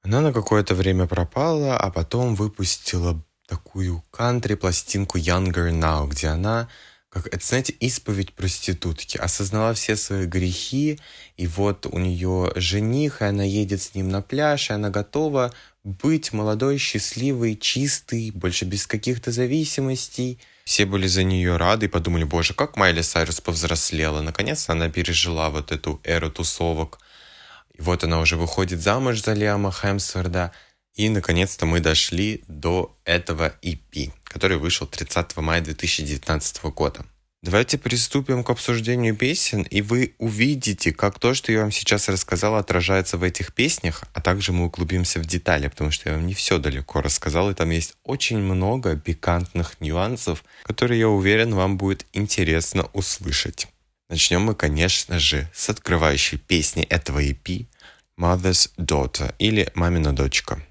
Она 0.02 0.23
на 0.23 0.33
какое-то 0.33 0.75
время 0.75 1.07
пропала, 1.07 1.76
а 1.76 1.91
потом 1.91 2.35
выпустила 2.35 3.23
такую 3.47 4.02
кантри-пластинку 4.11 5.19
Younger 5.19 5.71
Now, 5.71 6.09
где 6.09 6.29
она, 6.29 6.71
как 7.11 7.26
это, 7.26 7.45
знаете, 7.45 7.75
исповедь 7.75 8.33
проститутки, 8.33 9.19
осознала 9.19 9.75
все 9.75 9.97
свои 9.97 10.25
грехи, 10.25 10.99
и 11.37 11.47
вот 11.47 11.85
у 11.85 11.99
нее 11.99 12.52
жених, 12.57 13.21
и 13.21 13.26
она 13.26 13.45
едет 13.45 13.83
с 13.83 13.95
ним 13.95 14.09
на 14.09 14.23
пляж, 14.23 14.71
и 14.71 14.73
она 14.73 14.88
готова 14.88 15.52
быть 15.85 16.33
молодой, 16.33 16.79
счастливой, 16.79 17.57
чистой, 17.57 18.31
больше 18.31 18.65
без 18.65 18.87
каких-то 18.87 19.31
зависимостей– 19.31 20.39
все 20.65 20.87
были 20.87 21.07
за 21.07 21.25
нее 21.25 21.57
рады 21.57 21.87
и 21.87 21.89
подумали, 21.89 22.25
боже, 22.25 22.55
как 22.55 22.77
Майли 22.77 23.03
Сайрус 23.03 23.41
повзрослела. 23.41 24.21
Наконец-то 24.21 24.73
она 24.73 24.89
пережила 24.89 25.51
вот 25.51 25.73
эту 25.73 26.01
эру 26.05 26.31
тусовок. 26.31 26.99
И 27.75 27.83
вот 27.83 28.05
она 28.05 28.21
уже 28.21 28.37
выходит 28.37 28.81
замуж 28.81 29.23
за 29.23 29.33
Лиама 29.33 29.73
Хемсворда. 29.73 30.53
И, 30.95 31.09
наконец-то, 31.09 31.67
мы 31.67 31.81
дошли 31.81 32.45
до 32.47 32.97
этого 33.05 33.55
EP, 33.62 34.12
который 34.25 34.59
вышел 34.59 34.87
30 34.87 35.37
мая 35.39 35.61
2019 35.62 36.65
года. 36.65 37.05
Давайте 37.44 37.76
приступим 37.76 38.44
к 38.44 38.50
обсуждению 38.50 39.16
песен, 39.16 39.62
и 39.62 39.82
вы 39.82 40.14
увидите, 40.18 40.92
как 40.92 41.18
то, 41.18 41.34
что 41.34 41.50
я 41.50 41.62
вам 41.62 41.72
сейчас 41.72 42.08
рассказал, 42.08 42.54
отражается 42.54 43.16
в 43.16 43.25
этих 43.25 43.52
песнях, 43.52 44.04
а 44.14 44.20
также 44.20 44.52
мы 44.52 44.66
углубимся 44.66 45.18
в 45.18 45.26
детали, 45.26 45.66
потому 45.66 45.90
что 45.90 46.08
я 46.08 46.14
вам 46.14 46.25
не 46.25 46.34
все 46.34 46.58
далеко 46.58 47.00
рассказал, 47.00 47.50
и 47.50 47.54
там 47.54 47.70
есть 47.70 47.94
очень 48.04 48.38
много 48.38 48.94
пикантных 48.94 49.80
нюансов, 49.80 50.44
которые, 50.62 51.00
я 51.00 51.08
уверен, 51.08 51.52
вам 51.52 51.78
будет 51.78 52.06
интересно 52.12 52.88
услышать. 52.92 53.66
Начнем 54.08 54.42
мы, 54.42 54.54
конечно 54.54 55.18
же, 55.18 55.50
с 55.52 55.68
открывающей 55.68 56.38
песни 56.38 56.84
этого 56.84 57.20
EP 57.20 57.66
«Mother's 58.16 58.70
Daughter» 58.78 59.34
или 59.40 59.68
«Мамина 59.75 60.14
дочка». 60.14 60.62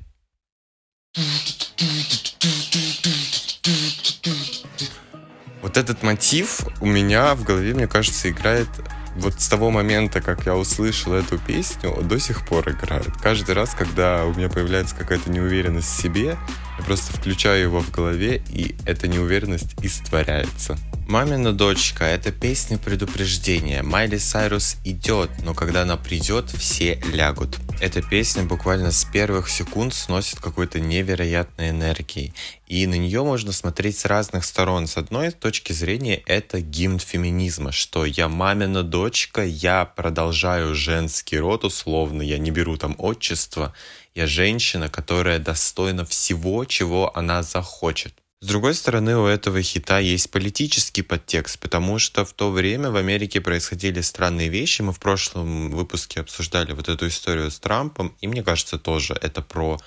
Вот 5.61 5.77
этот 5.77 6.01
мотив 6.03 6.61
у 6.79 6.85
меня 6.85 7.35
в 7.35 7.43
голове, 7.43 7.73
мне 7.73 7.87
кажется, 7.87 8.29
играет 8.29 8.67
вот 9.15 9.39
с 9.39 9.47
того 9.47 9.71
момента, 9.71 10.21
как 10.21 10.45
я 10.45 10.55
услышал 10.55 11.13
эту 11.13 11.37
песню, 11.37 11.95
до 12.01 12.19
сих 12.19 12.45
пор 12.47 12.69
играет. 12.69 13.11
Каждый 13.21 13.55
раз, 13.55 13.73
когда 13.73 14.25
у 14.25 14.33
меня 14.33 14.49
появляется 14.49 14.95
какая-то 14.95 15.29
неуверенность 15.29 15.89
в 15.89 16.01
себе, 16.01 16.37
я 16.81 16.85
просто 16.85 17.13
включаю 17.13 17.61
его 17.61 17.79
в 17.79 17.91
голове, 17.91 18.41
и 18.49 18.75
эта 18.85 19.07
неуверенность 19.07 19.75
истворяется. 19.83 20.77
«Мамина 21.07 21.51
дочка»— 21.51 22.03
это 22.05 22.31
песня 22.31 22.77
предупреждения. 22.77 23.83
Майли 23.83 24.17
Сайрус 24.17 24.77
идет, 24.85 25.29
но 25.43 25.53
когда 25.53 25.81
она 25.83 25.97
придет, 25.97 26.49
все 26.49 26.99
лягут. 27.13 27.57
Эта 27.81 28.01
песня 28.01 28.43
буквально 28.43 28.91
с 28.91 29.03
первых 29.05 29.49
секунд 29.49 29.93
сносит 29.93 30.39
какой-то 30.39 30.79
невероятной 30.79 31.71
энергией. 31.71 32.33
И 32.67 32.87
на 32.87 32.93
нее 32.93 33.23
можно 33.23 33.51
смотреть 33.51 33.99
с 33.99 34.05
разных 34.05 34.45
сторон. 34.45 34.87
С 34.87 34.95
одной 34.95 35.31
точки 35.31 35.73
зрения 35.73 36.21
это 36.25 36.61
гимн 36.61 36.99
феминизма, 36.99 37.73
что 37.73 38.05
я 38.05 38.29
мамина 38.29 38.81
дочка, 38.81 39.43
я 39.43 39.83
продолжаю 39.83 40.73
женский 40.73 41.37
род 41.37 41.65
условно, 41.65 42.21
я 42.21 42.37
не 42.37 42.51
беру 42.51 42.77
там 42.77 42.95
отчество, 42.97 43.73
я 44.15 44.27
женщина, 44.27 44.89
которая 44.89 45.39
достойна 45.39 46.05
всего, 46.05 46.65
чего 46.65 47.15
она 47.15 47.43
захочет. 47.43 48.13
С 48.43 48.47
другой 48.47 48.73
стороны, 48.73 49.17
у 49.17 49.25
этого 49.27 49.61
хита 49.61 49.99
есть 49.99 50.31
политический 50.31 51.03
подтекст, 51.03 51.59
потому 51.59 51.99
что 51.99 52.25
в 52.25 52.33
то 52.33 52.49
время 52.49 52.89
в 52.89 52.95
Америке 52.95 53.39
происходили 53.39 54.01
странные 54.01 54.49
вещи. 54.49 54.81
Мы 54.81 54.93
в 54.93 54.99
прошлом 54.99 55.69
выпуске 55.69 56.21
обсуждали 56.21 56.73
вот 56.73 56.89
эту 56.89 57.07
историю 57.07 57.51
с 57.51 57.59
Трампом, 57.59 58.15
и 58.19 58.27
мне 58.27 58.41
кажется, 58.43 58.79
тоже 58.79 59.13
это 59.21 59.43
про 59.43 59.79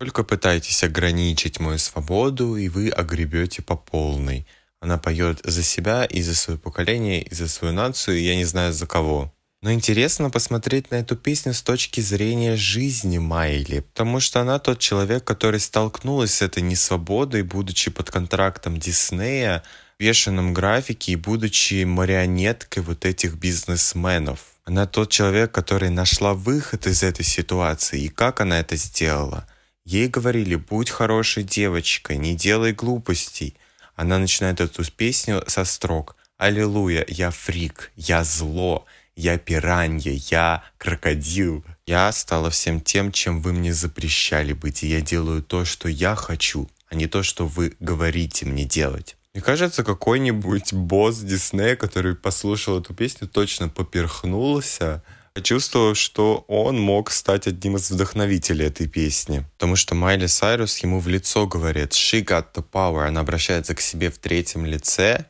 только 0.00 0.24
пытайтесь 0.24 0.82
ограничить 0.82 1.60
мою 1.60 1.78
свободу, 1.78 2.56
и 2.56 2.68
вы 2.68 2.88
огребете 2.88 3.62
по 3.62 3.76
полной. 3.76 4.46
Она 4.80 4.96
поет 4.96 5.40
за 5.44 5.62
себя 5.62 6.04
и 6.04 6.22
за 6.22 6.34
свое 6.34 6.58
поколение, 6.58 7.22
и 7.22 7.34
за 7.34 7.48
свою 7.48 7.74
нацию, 7.74 8.18
и 8.18 8.22
я 8.22 8.34
не 8.34 8.46
знаю 8.46 8.72
за 8.72 8.86
кого. 8.86 9.32
Но 9.62 9.72
интересно 9.72 10.30
посмотреть 10.30 10.90
на 10.90 10.96
эту 10.96 11.16
песню 11.16 11.52
с 11.52 11.60
точки 11.60 12.00
зрения 12.00 12.56
жизни 12.56 13.18
Майли, 13.18 13.80
потому 13.80 14.18
что 14.18 14.40
она 14.40 14.58
тот 14.58 14.78
человек, 14.78 15.24
который 15.24 15.60
столкнулась 15.60 16.34
с 16.34 16.42
этой 16.42 16.62
несвободой, 16.62 17.42
будучи 17.42 17.90
под 17.90 18.10
контрактом 18.10 18.78
Диснея, 18.78 19.62
в 19.96 20.00
бешеном 20.00 20.54
графике 20.54 21.12
и 21.12 21.16
будучи 21.16 21.84
марионеткой 21.84 22.82
вот 22.82 23.04
этих 23.04 23.34
бизнесменов. 23.34 24.40
Она 24.64 24.86
тот 24.86 25.10
человек, 25.10 25.52
который 25.52 25.90
нашла 25.90 26.32
выход 26.32 26.86
из 26.86 27.02
этой 27.02 27.24
ситуации. 27.24 28.04
И 28.04 28.08
как 28.08 28.40
она 28.40 28.60
это 28.60 28.76
сделала? 28.76 29.46
Ей 29.84 30.08
говорили, 30.08 30.54
будь 30.54 30.88
хорошей 30.88 31.42
девочкой, 31.42 32.16
не 32.16 32.34
делай 32.34 32.72
глупостей. 32.72 33.54
Она 33.94 34.18
начинает 34.18 34.60
эту 34.60 34.90
песню 34.90 35.44
со 35.48 35.66
строк 35.66 36.16
«Аллилуйя, 36.38 37.04
я 37.06 37.30
фрик, 37.30 37.92
я 37.96 38.24
зло, 38.24 38.86
я 39.16 39.38
пиранья, 39.38 40.12
я 40.30 40.64
крокодил. 40.78 41.64
Я 41.86 42.12
стала 42.12 42.50
всем 42.50 42.80
тем, 42.80 43.12
чем 43.12 43.40
вы 43.40 43.52
мне 43.52 43.72
запрещали 43.72 44.52
быть, 44.52 44.82
и 44.82 44.88
я 44.88 45.00
делаю 45.00 45.42
то, 45.42 45.64
что 45.64 45.88
я 45.88 46.14
хочу, 46.14 46.68
а 46.88 46.94
не 46.94 47.06
то, 47.06 47.22
что 47.22 47.46
вы 47.46 47.74
говорите 47.80 48.46
мне 48.46 48.64
делать. 48.64 49.16
Мне 49.34 49.42
кажется, 49.42 49.84
какой-нибудь 49.84 50.72
босс 50.72 51.18
Диснея, 51.18 51.76
который 51.76 52.16
послушал 52.16 52.80
эту 52.80 52.94
песню, 52.94 53.28
точно 53.28 53.68
поперхнулся, 53.68 55.04
почувствовав, 55.34 55.96
что 55.96 56.44
он 56.48 56.80
мог 56.80 57.12
стать 57.12 57.46
одним 57.46 57.76
из 57.76 57.90
вдохновителей 57.90 58.66
этой 58.66 58.88
песни. 58.88 59.44
Потому 59.52 59.76
что 59.76 59.94
Майли 59.94 60.26
Сайрус 60.26 60.78
ему 60.78 60.98
в 60.98 61.06
лицо 61.06 61.46
говорит 61.46 61.92
«She 61.92 62.24
got 62.24 62.46
the 62.54 62.64
power». 62.68 63.06
Она 63.06 63.20
обращается 63.20 63.74
к 63.74 63.80
себе 63.80 64.10
в 64.10 64.18
третьем 64.18 64.66
лице 64.66 65.26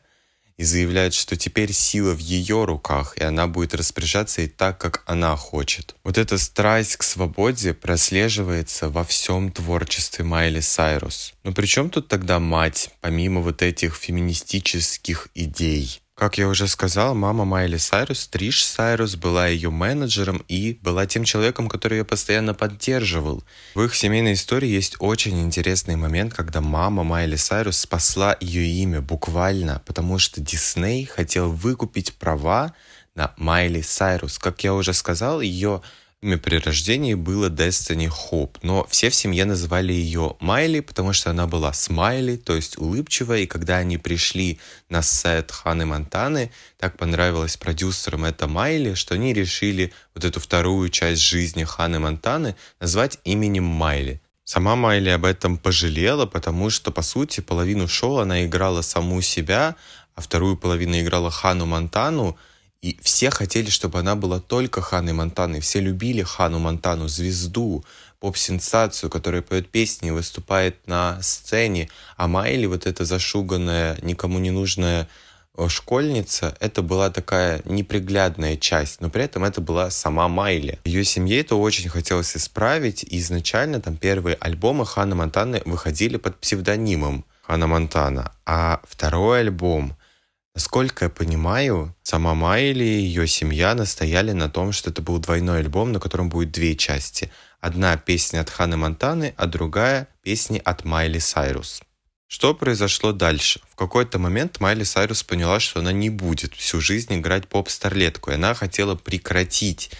и 0.61 0.63
заявляет, 0.63 1.15
что 1.15 1.35
теперь 1.35 1.73
сила 1.73 2.13
в 2.13 2.19
ее 2.19 2.65
руках, 2.65 3.17
и 3.17 3.23
она 3.23 3.47
будет 3.47 3.73
распоряжаться 3.73 4.43
и 4.43 4.47
так, 4.47 4.77
как 4.77 5.01
она 5.07 5.35
хочет. 5.35 5.95
Вот 6.03 6.19
эта 6.19 6.37
страсть 6.37 6.97
к 6.97 7.03
свободе 7.03 7.73
прослеживается 7.73 8.89
во 8.89 9.03
всем 9.03 9.51
творчестве 9.51 10.23
Майли 10.23 10.59
Сайрус. 10.59 11.33
Но 11.43 11.51
при 11.51 11.65
чем 11.65 11.89
тут 11.89 12.07
тогда 12.09 12.39
мать, 12.39 12.91
помимо 13.01 13.41
вот 13.41 13.63
этих 13.63 13.95
феминистических 13.95 15.29
идей? 15.33 16.00
Как 16.15 16.37
я 16.37 16.47
уже 16.47 16.67
сказал, 16.67 17.15
мама 17.15 17.45
Майли 17.45 17.77
Сайрус, 17.77 18.27
Триш 18.27 18.63
Сайрус, 18.65 19.15
была 19.15 19.47
ее 19.47 19.71
менеджером 19.71 20.43
и 20.47 20.77
была 20.81 21.05
тем 21.05 21.23
человеком, 21.23 21.67
который 21.67 21.99
ее 21.99 22.05
постоянно 22.05 22.53
поддерживал. 22.53 23.43
В 23.73 23.81
их 23.83 23.95
семейной 23.95 24.33
истории 24.33 24.69
есть 24.69 24.97
очень 24.99 25.41
интересный 25.41 25.95
момент, 25.95 26.33
когда 26.33 26.61
мама 26.61 27.03
Майли 27.03 27.37
Сайрус 27.37 27.79
спасла 27.79 28.37
ее 28.39 28.65
имя 28.67 29.01
буквально, 29.01 29.81
потому 29.85 30.19
что 30.19 30.41
Дисней 30.41 31.05
хотел 31.05 31.51
выкупить 31.51 32.13
права 32.13 32.73
на 33.15 33.33
Майли 33.37 33.81
Сайрус. 33.81 34.37
Как 34.37 34.63
я 34.63 34.73
уже 34.73 34.93
сказал, 34.93 35.41
ее 35.41 35.81
Имя 36.23 36.37
при 36.37 36.57
рождении 36.57 37.15
было 37.15 37.49
Destiny 37.49 38.07
Hope, 38.07 38.57
но 38.61 38.85
все 38.91 39.09
в 39.09 39.15
семье 39.15 39.43
называли 39.45 39.91
ее 39.91 40.35
Майли, 40.39 40.79
потому 40.79 41.13
что 41.13 41.31
она 41.31 41.47
была 41.47 41.73
смайли, 41.73 42.35
то 42.35 42.55
есть 42.55 42.77
улыбчивая, 42.77 43.39
и 43.39 43.47
когда 43.47 43.77
они 43.77 43.97
пришли 43.97 44.59
на 44.87 45.01
сет 45.01 45.49
Ханы 45.49 45.87
Монтаны, 45.87 46.51
так 46.77 46.95
понравилось 46.95 47.57
продюсерам 47.57 48.25
это 48.25 48.47
Майли, 48.47 48.93
что 48.93 49.15
они 49.15 49.33
решили 49.33 49.93
вот 50.13 50.23
эту 50.23 50.39
вторую 50.39 50.89
часть 50.89 51.23
жизни 51.23 51.63
Ханы 51.63 51.97
Монтаны 51.97 52.55
назвать 52.79 53.17
именем 53.23 53.63
Майли. 53.63 54.21
Сама 54.43 54.75
Майли 54.75 55.09
об 55.09 55.25
этом 55.25 55.57
пожалела, 55.57 56.27
потому 56.27 56.69
что, 56.69 56.91
по 56.91 57.01
сути, 57.01 57.41
половину 57.41 57.87
шоу 57.87 58.17
она 58.17 58.45
играла 58.45 58.83
саму 58.83 59.21
себя, 59.21 59.75
а 60.13 60.21
вторую 60.21 60.55
половину 60.55 60.99
играла 60.99 61.31
Хану 61.31 61.65
Монтану, 61.65 62.37
и 62.81 62.97
все 63.01 63.29
хотели, 63.29 63.69
чтобы 63.69 63.99
она 63.99 64.15
была 64.15 64.39
только 64.39 64.81
Ханой 64.81 65.13
Монтаной. 65.13 65.59
Все 65.59 65.79
любили 65.79 66.23
Хану 66.23 66.59
Монтану, 66.59 67.07
звезду, 67.07 67.85
поп-сенсацию, 68.19 69.09
которая 69.09 69.41
поет 69.41 69.69
песни 69.69 70.09
и 70.09 70.11
выступает 70.11 70.87
на 70.87 71.21
сцене. 71.21 71.89
А 72.17 72.27
Майли, 72.27 72.65
вот 72.65 72.87
эта 72.87 73.05
зашуганная, 73.05 73.97
никому 74.01 74.39
не 74.39 74.49
нужная 74.51 75.07
э, 75.57 75.67
школьница, 75.67 76.55
это 76.59 76.81
была 76.81 77.11
такая 77.11 77.61
неприглядная 77.65 78.57
часть, 78.57 79.01
но 79.01 79.09
при 79.09 79.23
этом 79.23 79.43
это 79.43 79.61
была 79.61 79.91
сама 79.91 80.27
Майли. 80.27 80.79
Ее 80.85 81.03
семье 81.03 81.39
это 81.39 81.55
очень 81.55 81.89
хотелось 81.89 82.35
исправить, 82.35 83.03
и 83.03 83.19
изначально 83.19 83.79
там 83.79 83.95
первые 83.95 84.37
альбомы 84.39 84.85
Ханны 84.85 85.15
Монтаны 85.15 85.61
выходили 85.65 86.17
под 86.17 86.39
псевдонимом 86.39 87.25
Ханна 87.43 87.67
Монтана, 87.67 88.31
а 88.45 88.81
второй 88.87 89.41
альбом 89.41 89.95
Насколько 90.53 91.05
я 91.05 91.09
понимаю, 91.09 91.95
сама 92.03 92.33
Майли 92.33 92.83
и 92.83 93.01
ее 93.01 93.25
семья 93.25 93.73
настояли 93.73 94.33
на 94.33 94.49
том, 94.49 94.73
что 94.73 94.89
это 94.89 95.01
был 95.01 95.17
двойной 95.19 95.59
альбом, 95.59 95.93
на 95.93 95.99
котором 96.01 96.27
будет 96.27 96.51
две 96.51 96.75
части. 96.75 97.31
Одна 97.61 97.95
песня 97.95 98.41
от 98.41 98.49
Ханы 98.49 98.75
Монтаны, 98.75 99.33
а 99.37 99.45
другая 99.45 100.09
песни 100.23 100.61
от 100.63 100.83
Майли 100.83 101.19
Сайрус. 101.19 101.81
Что 102.27 102.53
произошло 102.53 103.13
дальше? 103.13 103.61
В 103.69 103.75
какой-то 103.75 104.19
момент 104.19 104.59
Майли 104.59 104.83
Сайрус 104.83 105.23
поняла, 105.23 105.61
что 105.61 105.79
она 105.79 105.93
не 105.93 106.09
будет 106.09 106.53
всю 106.53 106.81
жизнь 106.81 107.13
играть 107.17 107.47
поп-старлетку, 107.47 108.31
и 108.31 108.35
она 108.35 108.53
хотела 108.53 108.95
прекратить 108.95 109.91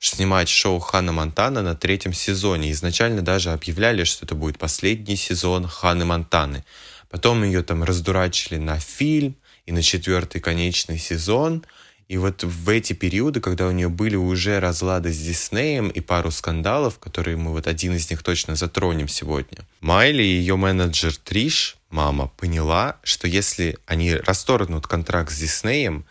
снимать 0.00 0.48
шоу 0.48 0.80
Хана 0.80 1.12
Монтана 1.12 1.62
на 1.62 1.76
третьем 1.76 2.12
сезоне. 2.12 2.72
Изначально 2.72 3.22
даже 3.22 3.52
объявляли, 3.52 4.02
что 4.02 4.24
это 4.24 4.34
будет 4.34 4.58
последний 4.58 5.16
сезон 5.16 5.68
Ханы 5.68 6.04
Монтаны. 6.04 6.64
Потом 7.08 7.44
ее 7.44 7.62
там 7.62 7.84
раздурачили 7.84 8.56
на 8.56 8.80
фильм, 8.80 9.36
и 9.66 9.72
на 9.72 9.82
четвертый 9.82 10.40
конечный 10.40 10.98
сезон. 10.98 11.64
И 12.08 12.18
вот 12.18 12.42
в 12.42 12.68
эти 12.68 12.92
периоды, 12.92 13.40
когда 13.40 13.66
у 13.66 13.70
нее 13.70 13.88
были 13.88 14.16
уже 14.16 14.60
разлады 14.60 15.12
с 15.12 15.18
Диснеем 15.18 15.88
и 15.88 16.00
пару 16.00 16.30
скандалов, 16.30 16.98
которые 16.98 17.36
мы 17.36 17.52
вот 17.52 17.66
один 17.66 17.94
из 17.94 18.10
них 18.10 18.22
точно 18.22 18.54
затронем 18.54 19.08
сегодня, 19.08 19.66
Майли 19.80 20.22
и 20.22 20.36
ее 20.38 20.56
менеджер 20.56 21.16
Триш, 21.16 21.76
мама, 21.88 22.30
поняла, 22.36 22.98
что 23.02 23.28
если 23.28 23.78
они 23.86 24.14
расторгнут 24.14 24.86
контракт 24.86 25.32
с 25.32 25.38
Диснеем, 25.38 26.04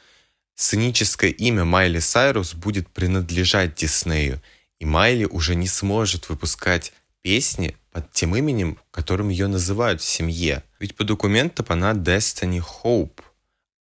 сценическое 0.55 1.29
имя 1.29 1.65
Майли 1.65 1.99
Сайрус 1.99 2.53
будет 2.53 2.87
принадлежать 2.87 3.75
Диснею, 3.75 4.41
и 4.79 4.85
Майли 4.85 5.25
уже 5.25 5.53
не 5.53 5.67
сможет 5.67 6.29
выпускать 6.29 6.93
песни 7.21 7.75
под 7.91 8.11
тем 8.11 8.35
именем, 8.35 8.79
которым 8.89 9.29
ее 9.29 9.45
называют 9.45 10.01
в 10.01 10.05
семье. 10.05 10.63
Ведь 10.79 10.95
по 10.95 11.03
документам 11.03 11.65
она 11.69 11.93
Destiny 11.93 12.63
Hope— 12.83 13.21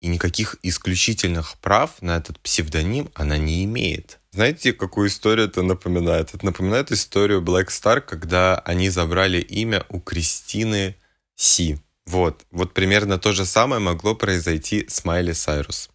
и 0.00 0.08
никаких 0.08 0.56
исключительных 0.62 1.56
прав 1.58 2.00
на 2.00 2.16
этот 2.16 2.38
псевдоним 2.40 3.10
она 3.14 3.36
не 3.36 3.64
имеет. 3.64 4.18
Знаете, 4.30 4.72
какую 4.72 5.08
историю 5.08 5.48
это 5.48 5.62
напоминает? 5.62 6.34
Это 6.34 6.44
напоминает 6.44 6.92
историю 6.92 7.42
Black 7.42 7.68
Star, 7.68 8.00
когда 8.00 8.56
они 8.58 8.90
забрали 8.90 9.40
имя 9.40 9.84
у 9.88 10.00
Кристины 10.00 10.94
Си. 11.34 11.78
Вот, 12.06 12.44
вот 12.50 12.72
примерно 12.72 13.18
то 13.18 13.32
же 13.32 13.44
самое 13.44 13.80
могло 13.80 14.14
произойти 14.14 14.86
с 14.88 15.04
Майли 15.04 15.32
Сайрус. 15.32 15.90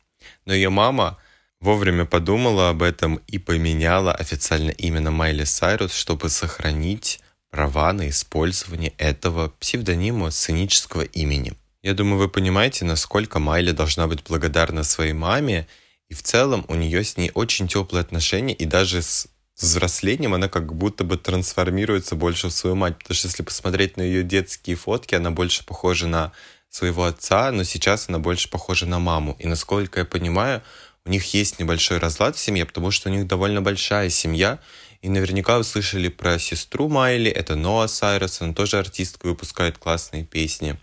Но 0.46 0.54
ее 0.54 0.70
мама 0.70 1.18
вовремя 1.60 2.06
подумала 2.06 2.70
об 2.70 2.84
этом 2.84 3.22
и 3.28 3.40
поменяла 3.40 4.14
официально 4.14 4.72
имя 4.72 5.00
на 5.00 5.12
Майли 5.12 5.46
Сайрус, 5.46 5.94
чтобы 5.94 6.30
сохранить 6.30 7.22
права 7.50 7.94
на 7.94 8.10
использование 8.10 8.94
этого 8.98 9.50
псевдонима 9.60 10.32
сценического 10.32 11.04
имени. 11.04 11.54
Я 11.84 11.94
думаю, 11.94 12.18
вы 12.18 12.30
понимаете, 12.30 12.86
насколько 12.86 13.40
Майли 13.40 13.72
должна 13.72 14.08
быть 14.08 14.24
благодарна 14.24 14.86
своей 14.86 15.12
маме, 15.12 15.68
и 16.08 16.14
в 16.14 16.24
целом 16.24 16.64
у 16.70 16.76
нее 16.76 17.04
с 17.04 17.18
ней 17.18 17.30
очень 17.34 17.68
теплые 17.68 18.02
отношения, 18.02 18.54
и 18.54 18.64
даже 18.64 19.02
с 19.02 19.28
взрослением 19.60 20.34
она 20.34 20.48
как 20.48 20.74
будто 20.74 21.04
бы 21.04 21.18
трансформируется 21.18 22.16
больше 22.16 22.48
в 22.48 22.52
свою 22.52 22.78
мать. 22.78 22.98
Потому 23.00 23.16
что 23.16 23.28
если 23.28 23.44
посмотреть 23.44 23.98
на 23.98 24.02
ее 24.02 24.24
детские 24.24 24.78
фотки, 24.78 25.14
она 25.16 25.32
больше 25.32 25.66
похожа 25.66 26.08
на 26.08 26.32
своего 26.70 27.04
отца, 27.04 27.52
но 27.52 27.66
сейчас 27.66 28.08
она 28.08 28.18
больше 28.18 28.50
похожа 28.50 28.86
на 28.86 29.00
маму. 29.00 29.36
И 29.40 29.48
насколько 29.48 30.00
я 30.00 30.06
понимаю, 30.06 30.64
у 31.04 31.10
них 31.10 31.34
есть 31.34 31.60
небольшой 31.60 31.98
разлад 31.98 32.38
в 32.38 32.40
семье, 32.40 32.66
потому 32.66 32.92
что 32.92 33.10
у 33.10 33.12
них 33.12 33.28
довольно 33.28 33.62
большая 33.62 34.10
семья. 34.10 34.60
И 35.02 35.10
наверняка 35.10 35.58
вы 35.58 35.66
слышали 35.66 36.08
про 36.08 36.40
сестру 36.40 36.88
Майли, 36.88 37.30
это 37.30 37.58
Ноа 37.58 37.88
Сайрос, 37.88 38.42
она 38.42 38.54
тоже 38.54 38.80
артистка, 38.80 39.28
выпускает 39.28 39.78
классные 39.78 40.24
песни. 40.24 40.80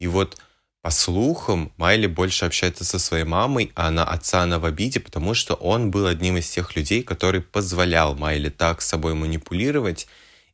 И 0.00 0.08
вот 0.08 0.38
по 0.82 0.90
слухам, 0.90 1.72
Майли 1.76 2.06
больше 2.06 2.46
общается 2.46 2.84
со 2.84 2.98
своей 2.98 3.24
мамой, 3.24 3.70
а 3.74 3.90
на 3.90 4.02
отца 4.02 4.42
она 4.42 4.58
в 4.58 4.64
обиде, 4.64 4.98
потому 4.98 5.34
что 5.34 5.54
он 5.54 5.90
был 5.90 6.06
одним 6.06 6.38
из 6.38 6.48
тех 6.48 6.74
людей, 6.74 7.02
который 7.02 7.42
позволял 7.42 8.14
Майли 8.14 8.48
так 8.48 8.80
собой 8.80 9.14
манипулировать. 9.14 10.08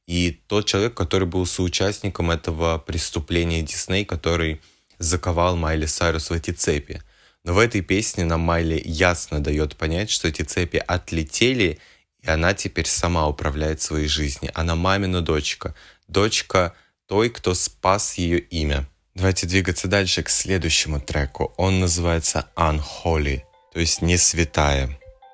И 0.09 0.41
тот 0.49 0.67
человек, 0.67 0.95
который 0.95 1.29
был 1.29 1.47
соучастником 1.47 2.33
этого 2.33 2.79
преступления 2.79 3.63
Дисней, 3.63 4.05
который 4.05 4.61
заковал 4.99 5.57
Майли 5.57 5.87
Сайрус 5.87 6.31
в 6.31 6.33
эти 6.33 6.51
цепи. 6.51 7.03
Но 7.45 7.55
в 7.55 7.59
этой 7.59 7.81
песне 7.81 8.25
нам 8.25 8.41
Майли 8.41 8.83
ясно 8.85 9.39
дает 9.39 9.77
понять, 9.77 10.11
что 10.11 10.27
эти 10.27 10.43
цепи 10.43 10.83
отлетели, 10.85 11.79
и 12.21 12.29
она 12.29 12.55
теперь 12.55 12.87
сама 12.87 13.29
управляет 13.29 13.81
своей 13.81 14.09
жизнью. 14.09 14.51
Она 14.55 14.75
мамина 14.75 15.21
дочка. 15.21 15.73
Дочка 16.09 16.75
той, 17.07 17.31
кто 17.31 17.55
спас 17.55 18.15
ее 18.15 18.41
имя. 18.41 18.89
Давайте 19.17 19.47
двигаться 19.47 19.89
дальше 19.89 20.23
к 20.23 20.29
следующему 20.29 21.01
треку. 21.01 21.55
Он 21.57 21.81
называется 21.81 22.49
Unholy, 22.55 23.41
то 23.73 23.81
есть 23.81 24.03
не 24.03 24.19
святая. 24.19 24.91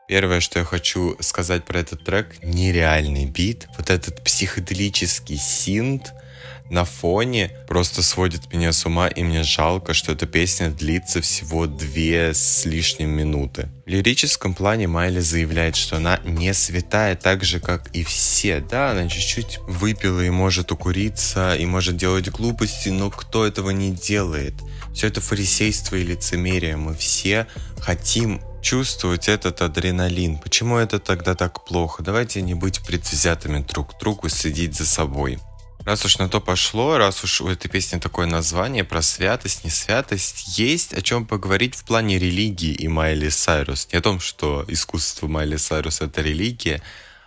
Первое, 0.06 0.38
что 0.38 0.60
я 0.60 0.64
хочу 0.64 1.16
сказать 1.18 1.64
про 1.64 1.80
этот 1.80 2.04
трек, 2.04 2.40
нереальный 2.44 3.26
бит. 3.26 3.66
Вот 3.76 3.90
этот 3.90 4.22
психоделический 4.22 5.36
синт, 5.36 6.12
на 6.72 6.86
фоне 6.86 7.50
просто 7.68 8.02
сводит 8.02 8.50
меня 8.50 8.72
с 8.72 8.86
ума, 8.86 9.06
и 9.06 9.22
мне 9.22 9.42
жалко, 9.42 9.92
что 9.92 10.12
эта 10.12 10.24
песня 10.24 10.70
длится 10.70 11.20
всего 11.20 11.66
две 11.66 12.32
с 12.32 12.64
лишним 12.64 13.10
минуты. 13.10 13.68
В 13.84 13.90
лирическом 13.90 14.54
плане 14.54 14.88
Майли 14.88 15.20
заявляет, 15.20 15.76
что 15.76 15.98
она 15.98 16.18
не 16.24 16.54
святая 16.54 17.14
так 17.14 17.44
же, 17.44 17.60
как 17.60 17.94
и 17.94 18.02
все. 18.02 18.60
Да, 18.60 18.92
она 18.92 19.06
чуть-чуть 19.06 19.58
выпила 19.68 20.22
и 20.22 20.30
может 20.30 20.72
укуриться, 20.72 21.54
и 21.56 21.66
может 21.66 21.98
делать 21.98 22.30
глупости, 22.30 22.88
но 22.88 23.10
кто 23.10 23.46
этого 23.46 23.68
не 23.68 23.92
делает? 23.92 24.54
Все 24.94 25.08
это 25.08 25.20
фарисейство 25.20 25.96
и 25.96 26.04
лицемерие. 26.04 26.76
Мы 26.78 26.94
все 26.94 27.46
хотим 27.80 28.40
чувствовать 28.62 29.28
этот 29.28 29.60
адреналин. 29.60 30.38
Почему 30.38 30.78
это 30.78 30.98
тогда 30.98 31.34
так 31.34 31.66
плохо? 31.66 32.02
Давайте 32.02 32.40
не 32.40 32.54
быть 32.54 32.80
предвзятыми 32.80 33.58
друг 33.58 33.94
к 33.94 34.00
другу, 34.00 34.30
следить 34.30 34.74
за 34.74 34.86
собой. 34.86 35.38
Раз 35.84 36.04
уж 36.04 36.18
на 36.18 36.28
то 36.28 36.40
пошло, 36.40 36.96
раз 36.96 37.24
уж 37.24 37.40
у 37.40 37.48
этой 37.48 37.68
песни 37.68 37.98
такое 37.98 38.26
название 38.26 38.84
про 38.84 39.02
святость, 39.02 39.64
не 39.64 39.70
святость, 39.70 40.56
есть 40.56 40.94
о 40.94 41.02
чем 41.02 41.26
поговорить 41.26 41.74
в 41.74 41.84
плане 41.84 42.20
религии 42.20 42.72
и 42.72 42.86
Майли 42.86 43.30
Сайрус. 43.30 43.88
Не 43.92 43.98
о 43.98 44.02
том, 44.02 44.20
что 44.20 44.64
искусство 44.68 45.26
Майли 45.26 45.56
Сайрус— 45.56 46.00
это 46.00 46.22
религия, 46.22 46.82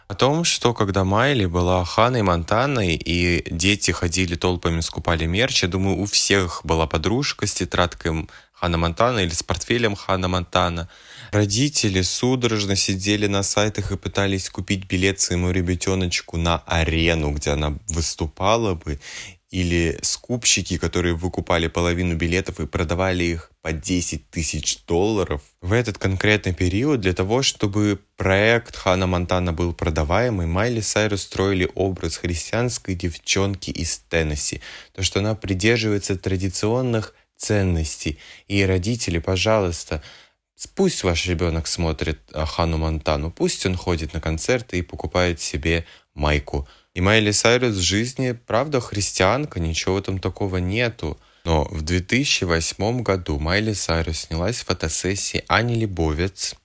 о 0.08 0.16
том, 0.16 0.46
что 0.46 0.74
когда 0.74 1.04
Майли 1.04 1.46
была 1.46 1.84
Ханой 1.84 2.22
Монтаной, 2.22 2.96
и 2.96 3.44
дети 3.52 3.92
ходили 3.92 4.36
толпами, 4.36 4.80
скупали 4.80 5.26
мерч, 5.26 5.64
я 5.64 5.70
думаю, 5.70 5.98
у 5.98 6.06
всех 6.06 6.62
была 6.64 6.88
подружка 6.88 7.48
с 7.48 7.54
тетрадкой 7.54 8.28
Хана 8.56 8.78
Монтана 8.78 9.20
или 9.20 9.34
с 9.34 9.44
портфелем 9.44 9.96
Хана 9.96 10.28
Монтана. 10.28 10.90
Родители 11.32 12.02
судорожно 12.02 12.76
сидели 12.76 13.28
на 13.28 13.44
сайтах 13.44 13.92
и 13.92 13.98
пытались 13.98 14.50
купить 14.50 14.88
билет 14.88 15.20
своему 15.20 15.52
ребятеночку 15.52 16.38
на 16.38 16.64
арену, 16.66 17.32
где 17.32 17.52
она 17.52 17.78
выступала 17.88 18.76
бы, 18.76 19.00
или 19.52 19.98
скупщики, 20.02 20.78
которые 20.78 21.16
выкупали 21.16 21.68
половину 21.68 22.16
билетов 22.16 22.60
и 22.60 22.66
продавали 22.66 23.24
их 23.24 23.52
по 23.62 23.72
10 23.72 24.30
тысяч 24.30 24.84
долларов. 24.86 25.42
В 25.62 25.72
этот 25.72 25.98
конкретный 25.98 26.54
период 26.54 27.00
для 27.00 27.14
того, 27.14 27.42
чтобы 27.42 28.00
проект 28.18 28.76
Хана 28.76 29.08
Монтана 29.08 29.54
был 29.54 29.74
продаваемый, 29.74 30.46
Майли 30.46 30.82
Сайрус 30.82 31.22
строили 31.22 31.70
образ 31.76 32.18
христианской 32.18 32.96
девчонки 32.96 33.70
из 33.70 34.00
Теннесси. 34.10 34.62
То, 34.94 35.04
что 35.04 35.20
она 35.20 35.36
придерживается 35.36 36.18
традиционных 36.18 37.14
ценностей. 37.38 38.20
И 38.48 38.64
родители, 38.64 39.20
пожалуйста, 39.20 40.02
пусть 40.76 41.04
ваш 41.04 41.28
ребенок 41.28 41.68
смотрит 41.68 42.20
а, 42.34 42.46
Хану 42.46 42.78
Монтану, 42.78 43.32
пусть 43.32 43.66
он 43.66 43.76
ходит 43.76 44.14
на 44.14 44.22
концерты 44.22 44.80
и 44.80 44.82
покупает 44.82 45.42
себе 45.42 45.86
майку. 46.14 46.68
И 46.94 47.02
Майли 47.02 47.32
Сайрус 47.32 47.76
в 47.76 47.82
жизни, 47.82 48.32
правда, 48.32 48.80
христианка, 48.80 49.60
ничего 49.60 50.00
там 50.02 50.20
такого 50.20 50.58
нету. 50.58 51.20
Но 51.44 51.66
в 51.66 51.82
2008 51.82 53.02
году 53.04 53.38
Майли 53.38 53.74
Сайрус 53.74 54.20
снялась 54.20 54.62
в 54.62 54.66
фотосессии 54.66 55.44
Ани 55.48 55.76
Лебовец, 55.76 56.56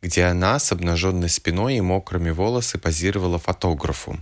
где 0.00 0.24
она 0.24 0.58
с 0.58 0.70
обнаженной 0.70 1.28
спиной 1.28 1.76
и 1.76 1.80
мокрыми 1.80 2.30
волосами 2.30 2.80
позировала 2.80 3.38
фотографу. 3.38 4.18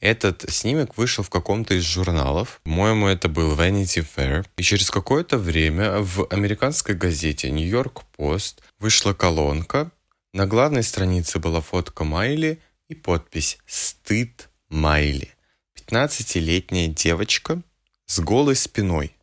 Этот 0.00 0.44
снимок 0.50 0.96
вышел 0.96 1.24
в 1.24 1.30
каком-то 1.30 1.74
из 1.74 1.84
журналов. 1.84 2.60
По-моему, 2.64 3.06
это 3.06 3.28
был 3.28 3.54
Vanity 3.54 4.06
Fair. 4.16 4.46
И 4.56 4.62
через 4.62 4.90
какое-то 4.90 5.38
время 5.38 6.00
в 6.00 6.26
американской 6.30 6.94
газете 6.94 7.50
New 7.50 7.66
York 7.66 8.02
Post 8.16 8.60
вышла 8.78 9.12
колонка. 9.12 9.90
На 10.32 10.46
главной 10.46 10.82
странице 10.82 11.38
была 11.38 11.60
фотка 11.60 12.04
Майли 12.04 12.60
и 12.88 12.94
подпись 12.94 13.58
«Стыд 13.66 14.48
Майли». 14.68 15.34
15-летняя 15.76 16.88
девочка 16.88 17.62
с 18.06 18.20
голой 18.20 18.56
спиной. 18.56 19.14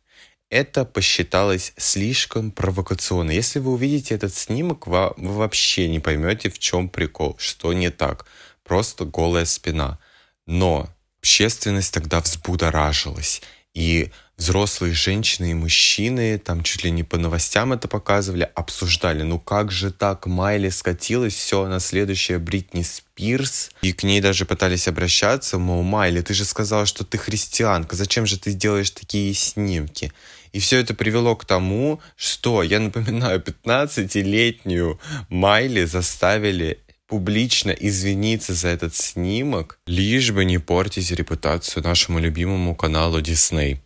Это 0.48 0.84
посчиталось 0.84 1.72
слишком 1.76 2.52
провокационно. 2.52 3.32
Если 3.32 3.58
вы 3.58 3.72
увидите 3.72 4.14
этот 4.14 4.34
снимок, 4.34 4.86
вы 4.86 5.12
вообще 5.16 5.88
не 5.88 5.98
поймете, 5.98 6.50
в 6.50 6.58
чем 6.58 6.88
прикол, 6.88 7.36
что 7.38 7.72
не 7.72 7.90
так. 7.90 8.26
Просто 8.62 9.04
голая 9.04 9.44
спина. 9.44 9.98
Но 10.46 10.88
общественность 11.20 11.92
тогда 11.92 12.20
взбудоражилась. 12.20 13.42
И 13.74 14.10
взрослые 14.36 14.94
женщины 14.94 15.50
и 15.50 15.54
мужчины, 15.54 16.38
там 16.38 16.62
чуть 16.62 16.84
ли 16.84 16.90
не 16.90 17.02
по 17.02 17.18
новостям 17.18 17.72
это 17.72 17.88
показывали, 17.88 18.48
обсуждали, 18.54 19.22
ну 19.22 19.38
как 19.38 19.70
же 19.70 19.90
так, 19.90 20.26
Майли 20.26 20.68
скатилась, 20.68 21.34
все, 21.34 21.66
на 21.66 21.80
следующее 21.80 22.38
Бритни 22.38 22.82
Спирс. 22.82 23.70
И 23.82 23.92
к 23.92 24.02
ней 24.02 24.20
даже 24.20 24.46
пытались 24.46 24.88
обращаться, 24.88 25.58
мол, 25.58 25.82
Майли, 25.82 26.20
ты 26.22 26.32
же 26.32 26.44
сказала, 26.44 26.86
что 26.86 27.04
ты 27.04 27.18
христианка, 27.18 27.96
зачем 27.96 28.24
же 28.24 28.38
ты 28.38 28.52
делаешь 28.52 28.90
такие 28.90 29.34
снимки? 29.34 30.12
И 30.52 30.58
все 30.58 30.78
это 30.78 30.94
привело 30.94 31.36
к 31.36 31.44
тому, 31.44 32.00
что, 32.16 32.62
я 32.62 32.80
напоминаю, 32.80 33.42
15-летнюю 33.42 34.98
Майли 35.28 35.84
заставили 35.84 36.78
публично 37.06 37.70
извиниться 37.70 38.54
за 38.54 38.68
этот 38.68 38.94
снимок, 38.94 39.78
лишь 39.86 40.32
бы 40.32 40.44
не 40.44 40.58
портить 40.58 41.10
репутацию 41.10 41.82
нашему 41.82 42.18
любимому 42.18 42.74
каналу 42.74 43.20
Disney. 43.20 43.78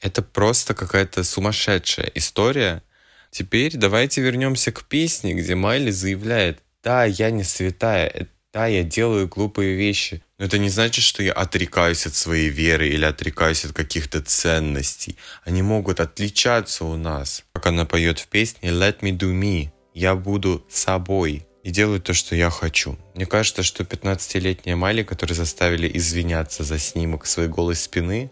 Это 0.00 0.22
просто 0.22 0.74
какая-то 0.74 1.24
сумасшедшая 1.24 2.10
история. 2.14 2.82
Теперь 3.30 3.76
давайте 3.76 4.20
вернемся 4.20 4.72
к 4.72 4.84
песне, 4.84 5.34
где 5.34 5.54
Майли 5.54 5.90
заявляет, 5.90 6.60
да, 6.82 7.04
я 7.04 7.30
не 7.30 7.44
святая, 7.44 8.28
да, 8.52 8.66
я 8.66 8.82
делаю 8.82 9.28
глупые 9.28 9.74
вещи, 9.74 10.22
но 10.38 10.44
это 10.44 10.58
не 10.58 10.68
значит, 10.68 11.04
что 11.04 11.22
я 11.22 11.32
отрекаюсь 11.32 12.06
от 12.06 12.14
своей 12.14 12.50
веры 12.50 12.88
или 12.88 13.04
отрекаюсь 13.04 13.64
от 13.64 13.72
каких-то 13.72 14.20
ценностей. 14.20 15.16
Они 15.44 15.62
могут 15.62 16.00
отличаться 16.00 16.84
у 16.84 16.96
нас. 16.96 17.44
Как 17.54 17.66
она 17.68 17.86
поет 17.86 18.18
в 18.18 18.26
песне 18.26 18.70
«Let 18.70 19.00
me 19.00 19.16
do 19.16 19.32
me», 19.32 19.70
«Я 19.94 20.14
буду 20.14 20.66
собой», 20.68 21.46
и 21.62 21.70
делаю 21.70 22.00
то, 22.00 22.12
что 22.12 22.34
я 22.34 22.50
хочу. 22.50 22.96
Мне 23.14 23.26
кажется, 23.26 23.62
что 23.62 23.84
15-летняя 23.84 24.76
Майли, 24.76 25.02
которую 25.02 25.36
заставили 25.36 25.90
извиняться 25.96 26.64
за 26.64 26.78
снимок 26.78 27.26
своей 27.26 27.48
голой 27.48 27.76
спины, 27.76 28.30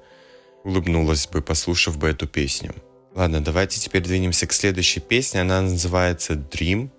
улыбнулась 0.64 1.26
бы, 1.26 1.40
послушав 1.40 1.96
бы 1.98 2.08
эту 2.08 2.26
песню. 2.26 2.74
Ладно, 3.14 3.40
давайте 3.40 3.80
теперь 3.80 4.02
двинемся 4.02 4.46
к 4.46 4.52
следующей 4.52 5.00
песне. 5.00 5.40
Она 5.40 5.62
называется 5.62 6.34
Dream. 6.34 6.90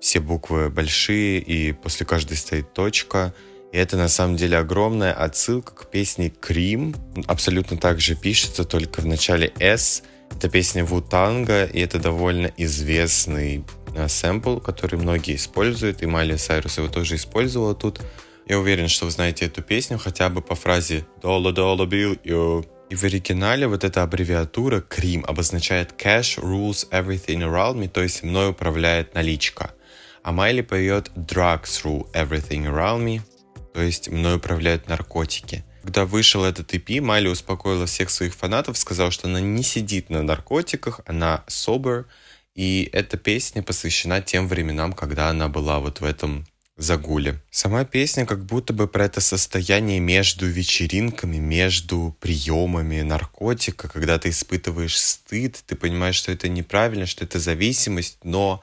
Все 0.00 0.20
буквы 0.20 0.70
большие, 0.70 1.40
и 1.40 1.72
после 1.72 2.06
каждой 2.06 2.36
стоит 2.36 2.72
точка. 2.72 3.34
И 3.72 3.76
это 3.76 3.96
на 3.96 4.08
самом 4.08 4.36
деле 4.36 4.56
огромная 4.56 5.12
отсылка 5.12 5.74
к 5.74 5.90
песне 5.90 6.28
Cream. 6.28 6.96
Абсолютно 7.26 7.76
так 7.76 8.00
же 8.00 8.14
пишется, 8.14 8.64
только 8.64 9.00
в 9.00 9.06
начале 9.06 9.52
S. 9.58 10.02
Это 10.30 10.48
песня 10.48 10.84
Вутанга, 10.84 11.64
и 11.64 11.80
это 11.80 11.98
довольно 11.98 12.50
известный 12.56 13.64
сэмпл, 14.06 14.58
который 14.58 14.96
многие 14.96 15.34
используют, 15.34 16.02
и 16.02 16.06
Майли 16.06 16.36
Сайрус 16.36 16.78
его 16.78 16.88
тоже 16.88 17.16
использовала 17.16 17.74
тут. 17.74 18.00
Я 18.46 18.58
уверен, 18.58 18.88
что 18.88 19.06
вы 19.06 19.10
знаете 19.10 19.46
эту 19.46 19.62
песню 19.62 19.98
хотя 19.98 20.28
бы 20.28 20.40
по 20.42 20.54
фразе 20.54 21.06
«Долла 21.20 21.52
долла 21.52 21.86
бил 21.86 22.16
и 22.90 22.94
в 22.94 23.04
оригинале 23.04 23.66
вот 23.66 23.84
эта 23.84 24.02
аббревиатура 24.02 24.80
CREAM 24.80 25.24
обозначает 25.26 25.92
Cash 25.98 26.42
Rules 26.42 26.88
Everything 26.90 27.40
Around 27.40 27.74
Me, 27.74 27.88
то 27.88 28.02
есть 28.02 28.22
мной 28.22 28.50
управляет 28.50 29.14
наличка. 29.14 29.72
А 30.22 30.32
Майли 30.32 30.62
поет 30.62 31.10
Drugs 31.14 31.82
Rule 31.84 32.10
Everything 32.12 32.64
Around 32.66 33.04
Me, 33.04 33.20
то 33.74 33.82
есть 33.82 34.08
мной 34.08 34.36
управляют 34.36 34.88
наркотики. 34.88 35.64
Когда 35.82 36.06
вышел 36.06 36.44
этот 36.44 36.72
EP, 36.74 37.00
Майли 37.00 37.28
успокоила 37.28 37.86
всех 37.86 38.10
своих 38.10 38.34
фанатов, 38.34 38.76
сказала, 38.78 39.10
что 39.10 39.28
она 39.28 39.40
не 39.40 39.62
сидит 39.62 40.10
на 40.10 40.22
наркотиках, 40.22 41.00
она 41.06 41.44
sober, 41.46 42.06
и 42.58 42.90
эта 42.92 43.16
песня 43.16 43.62
посвящена 43.62 44.20
тем 44.20 44.48
временам, 44.48 44.92
когда 44.92 45.28
она 45.28 45.46
была 45.48 45.78
вот 45.78 46.00
в 46.00 46.04
этом 46.04 46.44
загуле. 46.76 47.40
Сама 47.52 47.84
песня 47.84 48.26
как 48.26 48.44
будто 48.44 48.72
бы 48.72 48.88
про 48.88 49.04
это 49.04 49.20
состояние 49.20 50.00
между 50.00 50.44
вечеринками, 50.44 51.36
между 51.36 52.16
приемами 52.18 53.02
наркотика, 53.02 53.86
когда 53.86 54.18
ты 54.18 54.30
испытываешь 54.30 54.98
стыд, 54.98 55.62
ты 55.68 55.76
понимаешь, 55.76 56.16
что 56.16 56.32
это 56.32 56.48
неправильно, 56.48 57.06
что 57.06 57.22
это 57.22 57.38
зависимость, 57.38 58.18
но 58.24 58.60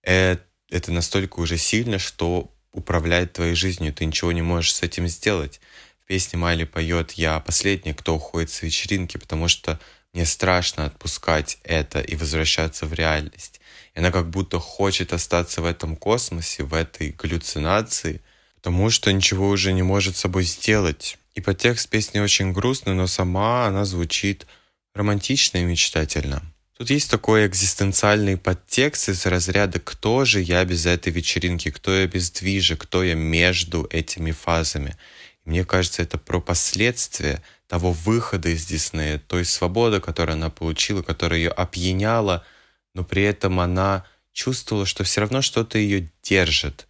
это, 0.00 0.42
это 0.70 0.90
настолько 0.90 1.40
уже 1.40 1.58
сильно, 1.58 1.98
что 1.98 2.50
управляет 2.72 3.34
твоей 3.34 3.54
жизнью, 3.54 3.92
ты 3.92 4.06
ничего 4.06 4.32
не 4.32 4.40
можешь 4.40 4.74
с 4.74 4.82
этим 4.82 5.08
сделать. 5.08 5.60
В 6.04 6.06
песне 6.06 6.38
Майли 6.38 6.64
поет 6.64 7.12
«Я 7.12 7.38
последний, 7.40 7.92
кто 7.92 8.16
уходит 8.16 8.48
с 8.48 8.62
вечеринки», 8.62 9.18
потому 9.18 9.46
что 9.48 9.78
мне 10.16 10.24
страшно 10.24 10.86
отпускать 10.86 11.58
это 11.62 12.00
и 12.00 12.16
возвращаться 12.16 12.86
в 12.86 12.94
реальность. 12.94 13.60
И 13.94 13.98
она 13.98 14.10
как 14.10 14.30
будто 14.30 14.58
хочет 14.58 15.12
остаться 15.12 15.60
в 15.60 15.66
этом 15.66 15.94
космосе, 15.94 16.62
в 16.62 16.72
этой 16.72 17.10
галлюцинации, 17.10 18.22
потому 18.56 18.88
что 18.88 19.12
ничего 19.12 19.50
уже 19.50 19.74
не 19.74 19.82
может 19.82 20.16
с 20.16 20.20
собой 20.20 20.44
сделать. 20.44 21.18
И 21.34 21.42
подтекст 21.42 21.90
песни 21.90 22.18
очень 22.18 22.52
грустный, 22.52 22.94
но 22.94 23.06
сама 23.06 23.66
она 23.66 23.84
звучит 23.84 24.46
романтично 24.94 25.58
и 25.58 25.64
мечтательно. 25.64 26.42
Тут 26.78 26.88
есть 26.88 27.10
такой 27.10 27.46
экзистенциальный 27.46 28.38
подтекст 28.38 29.10
из 29.10 29.26
разряда 29.26 29.80
«Кто 29.80 30.24
же 30.24 30.40
я 30.40 30.64
без 30.64 30.86
этой 30.86 31.12
вечеринки? 31.12 31.70
Кто 31.70 31.94
я 31.94 32.06
без 32.06 32.30
движа? 32.30 32.76
Кто 32.76 33.04
я 33.04 33.14
между 33.14 33.86
этими 33.90 34.30
фазами?» 34.30 34.96
И 35.44 35.50
мне 35.50 35.66
кажется, 35.66 36.00
это 36.00 36.16
про 36.16 36.40
последствия– 36.40 37.42
того 37.68 37.92
выхода 37.92 38.48
из 38.48 38.64
Диснея, 38.66 39.18
той 39.18 39.44
свободы, 39.44 40.00
которую 40.00 40.34
она 40.34 40.50
получила, 40.50 41.02
которая 41.02 41.38
ее 41.38 41.50
опьяняла, 41.50 42.44
но 42.94 43.04
при 43.04 43.22
этом 43.22 43.60
она 43.60 44.04
чувствовала, 44.32 44.86
что 44.86 45.04
все 45.04 45.22
равно 45.22 45.42
что-то 45.42 45.78
ее 45.78 46.10
держит, 46.22 46.86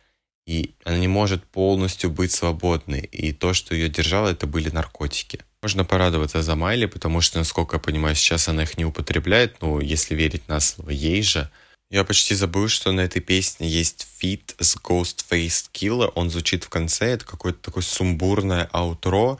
и 0.46 0.74
она 0.84 0.98
не 0.98 1.08
может 1.08 1.44
полностью 1.44 2.10
быть 2.10 2.32
свободной. 2.32 3.00
И 3.00 3.32
то, 3.32 3.52
что 3.52 3.74
ее 3.74 3.88
держало, 3.88 4.28
это 4.28 4.46
были 4.46 4.70
наркотики. 4.70 5.40
Можно 5.62 5.84
порадоваться 5.84 6.42
за 6.42 6.54
Майли, 6.54 6.86
потому 6.86 7.20
что, 7.20 7.38
насколько 7.38 7.76
я 7.76 7.80
понимаю, 7.80 8.14
сейчас 8.14 8.48
она 8.48 8.62
их 8.62 8.78
не 8.78 8.84
употребляет, 8.84 9.60
но 9.60 9.80
если 9.80 10.14
верить 10.14 10.46
на 10.48 10.60
слово 10.60 10.90
ей 10.90 11.22
же. 11.22 11.50
Я 11.90 12.04
почти 12.04 12.34
забыл, 12.34 12.68
что 12.68 12.92
на 12.92 13.00
этой 13.00 13.20
песне 13.20 13.68
есть 13.68 14.06
фит 14.18 14.54
с 14.58 14.76
Ghostface 14.76 15.70
Killah. 15.72 16.10
Он 16.14 16.30
звучит 16.30 16.64
в 16.64 16.68
конце, 16.68 17.06
это 17.06 17.24
какое-то 17.24 17.60
такое 17.60 17.82
сумбурное 17.82 18.68
аутро, 18.72 19.38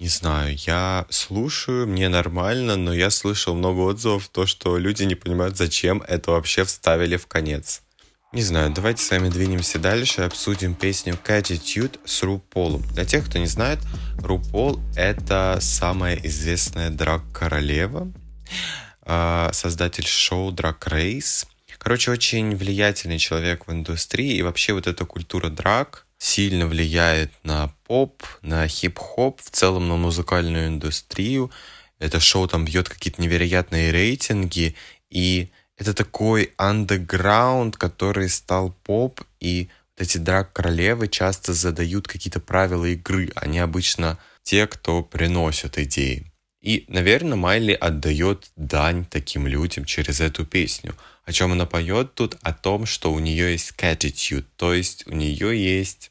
не 0.00 0.06
знаю, 0.06 0.56
я 0.56 1.06
слушаю, 1.10 1.88
мне 1.88 2.08
нормально, 2.08 2.76
но 2.76 2.94
я 2.94 3.10
слышал 3.10 3.54
много 3.54 3.80
отзывов, 3.80 4.28
то, 4.28 4.46
что 4.46 4.78
люди 4.78 5.02
не 5.02 5.16
понимают, 5.16 5.56
зачем 5.56 6.02
это 6.06 6.30
вообще 6.30 6.64
вставили 6.64 7.16
в 7.16 7.26
конец. 7.26 7.82
Не 8.32 8.42
знаю, 8.42 8.72
давайте 8.72 9.02
с 9.02 9.10
вами 9.10 9.28
двинемся 9.28 9.78
дальше 9.80 10.20
и 10.20 10.24
обсудим 10.24 10.74
песню 10.74 11.18
Catitude 11.24 11.98
с 12.04 12.22
RuPaul. 12.22 12.86
Для 12.92 13.04
тех, 13.04 13.26
кто 13.26 13.38
не 13.38 13.46
знает, 13.46 13.80
RuPaul— 14.18 14.80
это 14.96 15.58
самая 15.60 16.14
известная 16.22 16.90
драг-королева, 16.90 18.12
а, 19.02 19.50
создатель 19.52 20.06
шоу 20.06 20.52
Drag 20.52 20.78
Race. 20.78 21.46
Короче, 21.78 22.12
очень 22.12 22.54
влиятельный 22.54 23.18
человек 23.18 23.66
в 23.66 23.72
индустрии, 23.72 24.36
и 24.36 24.42
вообще 24.42 24.74
вот 24.74 24.86
эта 24.86 25.04
культура 25.04 25.48
драг— 25.48 26.04
сильно 26.18 26.66
влияет 26.66 27.32
на 27.44 27.72
поп, 27.86 28.22
на 28.42 28.66
хип-хоп, 28.68 29.40
в 29.40 29.50
целом 29.50 29.88
на 29.88 29.96
музыкальную 29.96 30.66
индустрию. 30.66 31.50
Это 31.98 32.20
шоу 32.20 32.46
там 32.48 32.64
бьет 32.64 32.88
какие-то 32.88 33.22
невероятные 33.22 33.90
рейтинги, 33.90 34.74
и 35.10 35.50
это 35.76 35.94
такой 35.94 36.52
андеграунд, 36.56 37.76
который 37.76 38.28
стал 38.28 38.72
поп, 38.82 39.20
и 39.40 39.68
вот 39.96 40.06
эти 40.06 40.18
драг-королевы 40.18 41.08
часто 41.08 41.54
задают 41.54 42.08
какие-то 42.08 42.40
правила 42.40 42.84
игры. 42.84 43.30
Они 43.36 43.58
обычно 43.58 44.18
те, 44.42 44.66
кто 44.66 45.02
приносят 45.02 45.78
идеи. 45.78 46.32
И, 46.60 46.84
наверное, 46.88 47.36
Майли 47.36 47.72
отдает 47.72 48.50
дань 48.56 49.04
таким 49.04 49.46
людям 49.46 49.84
через 49.84 50.20
эту 50.20 50.44
песню. 50.44 50.94
О 51.28 51.32
чем 51.32 51.52
она 51.52 51.66
поет 51.66 52.14
тут? 52.14 52.38
О 52.40 52.54
том, 52.54 52.86
что 52.86 53.12
у 53.12 53.18
нее 53.18 53.52
есть 53.52 53.74
catitude, 53.76 54.46
то 54.56 54.72
есть 54.72 55.06
у 55.06 55.14
нее 55.14 55.62
есть 55.62 56.10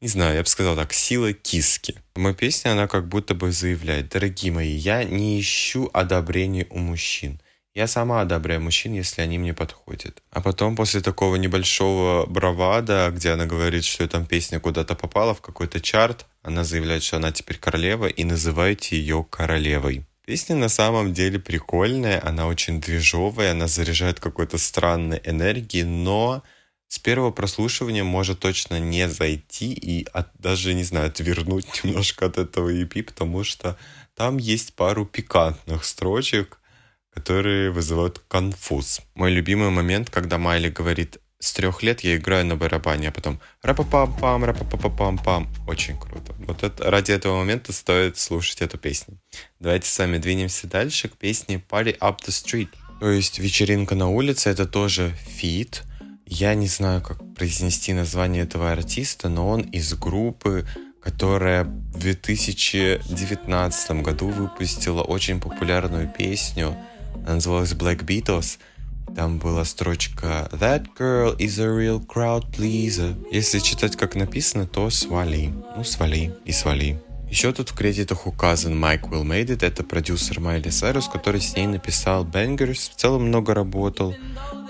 не 0.00 0.06
знаю, 0.08 0.36
я 0.36 0.42
бы 0.42 0.48
сказал 0.48 0.76
так, 0.76 0.92
сила 0.92 1.32
киски. 1.32 1.96
Моя 2.14 2.34
песня, 2.34 2.70
она 2.70 2.86
как 2.86 3.08
будто 3.08 3.34
бы 3.34 3.50
заявляет, 3.50 4.08
дорогие 4.08 4.52
мои, 4.52 4.70
я 4.70 5.04
не 5.04 5.40
ищу 5.40 5.90
одобрения 5.92 6.66
у 6.70 6.78
мужчин. 6.78 7.40
Я 7.74 7.88
сама 7.88 8.20
одобряю 8.20 8.60
мужчин, 8.60 8.92
если 8.92 9.22
они 9.22 9.38
мне 9.38 9.54
подходят. 9.54 10.22
А 10.30 10.40
потом, 10.40 10.76
после 10.76 11.00
такого 11.00 11.36
небольшого 11.36 12.26
бравада, 12.26 13.10
где 13.12 13.30
она 13.30 13.46
говорит, 13.46 13.84
что 13.84 14.06
там 14.06 14.26
песня 14.26 14.60
куда-то 14.60 14.94
попала 14.94 15.34
в 15.34 15.40
какой-то 15.40 15.80
чарт, 15.80 16.26
она 16.42 16.62
заявляет, 16.62 17.02
что 17.02 17.16
она 17.16 17.32
теперь 17.32 17.58
королева, 17.58 18.06
и 18.06 18.22
называйте 18.22 18.96
ее 18.96 19.26
королевой. 19.28 20.04
Песня 20.24 20.54
на 20.54 20.68
самом 20.68 21.12
деле 21.12 21.40
прикольная, 21.40 22.24
она 22.24 22.46
очень 22.46 22.80
движовая, 22.80 23.52
она 23.52 23.66
заряжает 23.66 24.20
какой-то 24.20 24.56
странной 24.56 25.20
энергией, 25.24 25.82
но 25.82 26.44
с 26.86 26.98
первого 27.00 27.32
прослушивания 27.32 28.04
может 28.04 28.38
точно 28.38 28.78
не 28.78 29.08
зайти 29.08 29.72
и 29.72 30.06
от, 30.12 30.28
даже, 30.38 30.74
не 30.74 30.84
знаю, 30.84 31.06
отвернуть 31.08 31.66
немножко 31.84 32.26
от 32.26 32.38
этого 32.38 32.72
EP, 32.72 33.02
потому 33.02 33.42
что 33.42 33.76
там 34.14 34.36
есть 34.36 34.74
пару 34.74 35.06
пикантных 35.06 35.84
строчек, 35.84 36.60
которые 37.10 37.70
вызывают 37.70 38.20
конфуз. 38.28 39.00
Мой 39.14 39.32
любимый 39.32 39.70
момент, 39.70 40.10
когда 40.10 40.38
Майли 40.38 40.68
говорит 40.68 41.18
с 41.42 41.52
трех 41.52 41.82
лет 41.82 42.02
я 42.02 42.16
играю 42.16 42.46
на 42.46 42.54
барабане, 42.54 43.08
а 43.08 43.10
потом 43.10 43.40
рапа-пам-пам, 43.62 44.44
рапа-пам-пам-пам. 44.44 45.48
Очень 45.66 45.98
круто. 45.98 46.32
Вот 46.38 46.62
это, 46.62 46.88
ради 46.88 47.10
этого 47.10 47.36
момента 47.38 47.72
стоит 47.72 48.16
слушать 48.16 48.62
эту 48.62 48.78
песню. 48.78 49.18
Давайте 49.58 49.88
с 49.88 49.98
вами 49.98 50.18
двинемся 50.18 50.68
дальше 50.68 51.08
к 51.08 51.16
песне 51.16 51.60
Party 51.68 51.98
Up 51.98 52.20
the 52.20 52.28
Street. 52.28 52.68
То 53.00 53.10
есть 53.10 53.40
вечеринка 53.40 53.96
на 53.96 54.08
улице 54.08 54.50
это 54.50 54.66
тоже 54.66 55.16
фит. 55.26 55.82
Я 56.26 56.54
не 56.54 56.68
знаю, 56.68 57.02
как 57.02 57.18
произнести 57.34 57.92
название 57.92 58.44
этого 58.44 58.70
артиста, 58.70 59.28
но 59.28 59.48
он 59.48 59.62
из 59.62 59.94
группы, 59.94 60.64
которая 61.02 61.64
в 61.64 61.98
2019 61.98 63.90
году 64.02 64.28
выпустила 64.28 65.02
очень 65.02 65.40
популярную 65.40 66.08
песню. 66.08 66.76
Она 67.24 67.34
называлась 67.34 67.72
Black 67.72 68.04
Beatles. 68.04 68.58
Там 69.14 69.38
была 69.38 69.64
строчка 69.64 70.48
That 70.52 70.86
girl 70.98 71.36
is 71.36 71.60
a 71.60 71.68
real 71.68 72.04
crowd 72.04 72.50
pleaser. 72.50 73.14
Если 73.30 73.58
читать 73.58 73.96
как 73.96 74.14
написано, 74.14 74.66
то 74.66 74.88
свали. 74.90 75.52
Ну, 75.76 75.84
свали 75.84 76.34
и 76.44 76.52
свали. 76.52 76.98
Еще 77.32 77.50
тут 77.54 77.70
в 77.70 77.74
кредитах 77.74 78.26
указан 78.26 78.78
Майк 78.78 79.04
Will 79.04 79.24
Made 79.24 79.56
It, 79.56 79.64
это 79.64 79.82
продюсер 79.82 80.38
Майли 80.38 80.68
Сайрус, 80.68 81.08
который 81.08 81.40
с 81.40 81.56
ней 81.56 81.66
написал 81.66 82.26
Bangers, 82.26 82.90
в 82.90 82.96
целом 82.96 83.28
много 83.28 83.54
работал, 83.54 84.14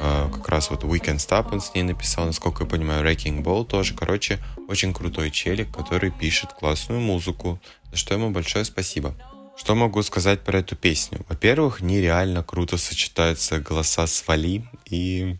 uh, 0.01 0.31
как 0.31 0.49
раз 0.49 0.71
вот 0.71 0.85
We 0.85 1.01
Can 1.01 1.16
Stop 1.16 1.49
он 1.51 1.61
с 1.61 1.75
ней 1.75 1.83
написал, 1.83 2.27
насколько 2.27 2.62
я 2.62 2.71
понимаю, 2.71 3.05
Wrecking 3.05 3.42
Ball 3.42 3.64
тоже, 3.64 3.95
короче, 3.95 4.38
очень 4.68 4.95
крутой 4.95 5.33
челик, 5.33 5.75
который 5.75 6.12
пишет 6.12 6.53
классную 6.53 7.01
музыку, 7.01 7.61
за 7.90 7.97
что 7.97 8.14
ему 8.14 8.31
большое 8.31 8.64
спасибо. 8.64 9.16
Что 9.62 9.77
могу 9.77 10.03
сказать 10.03 10.40
про 10.40 10.59
эту 10.59 10.75
песню? 10.75 11.25
Во-первых, 11.29 11.83
нереально 11.83 12.42
круто 12.42 12.77
сочетаются 12.77 13.61
голоса 13.61 14.09
Свали 14.09 14.64
и 14.87 15.37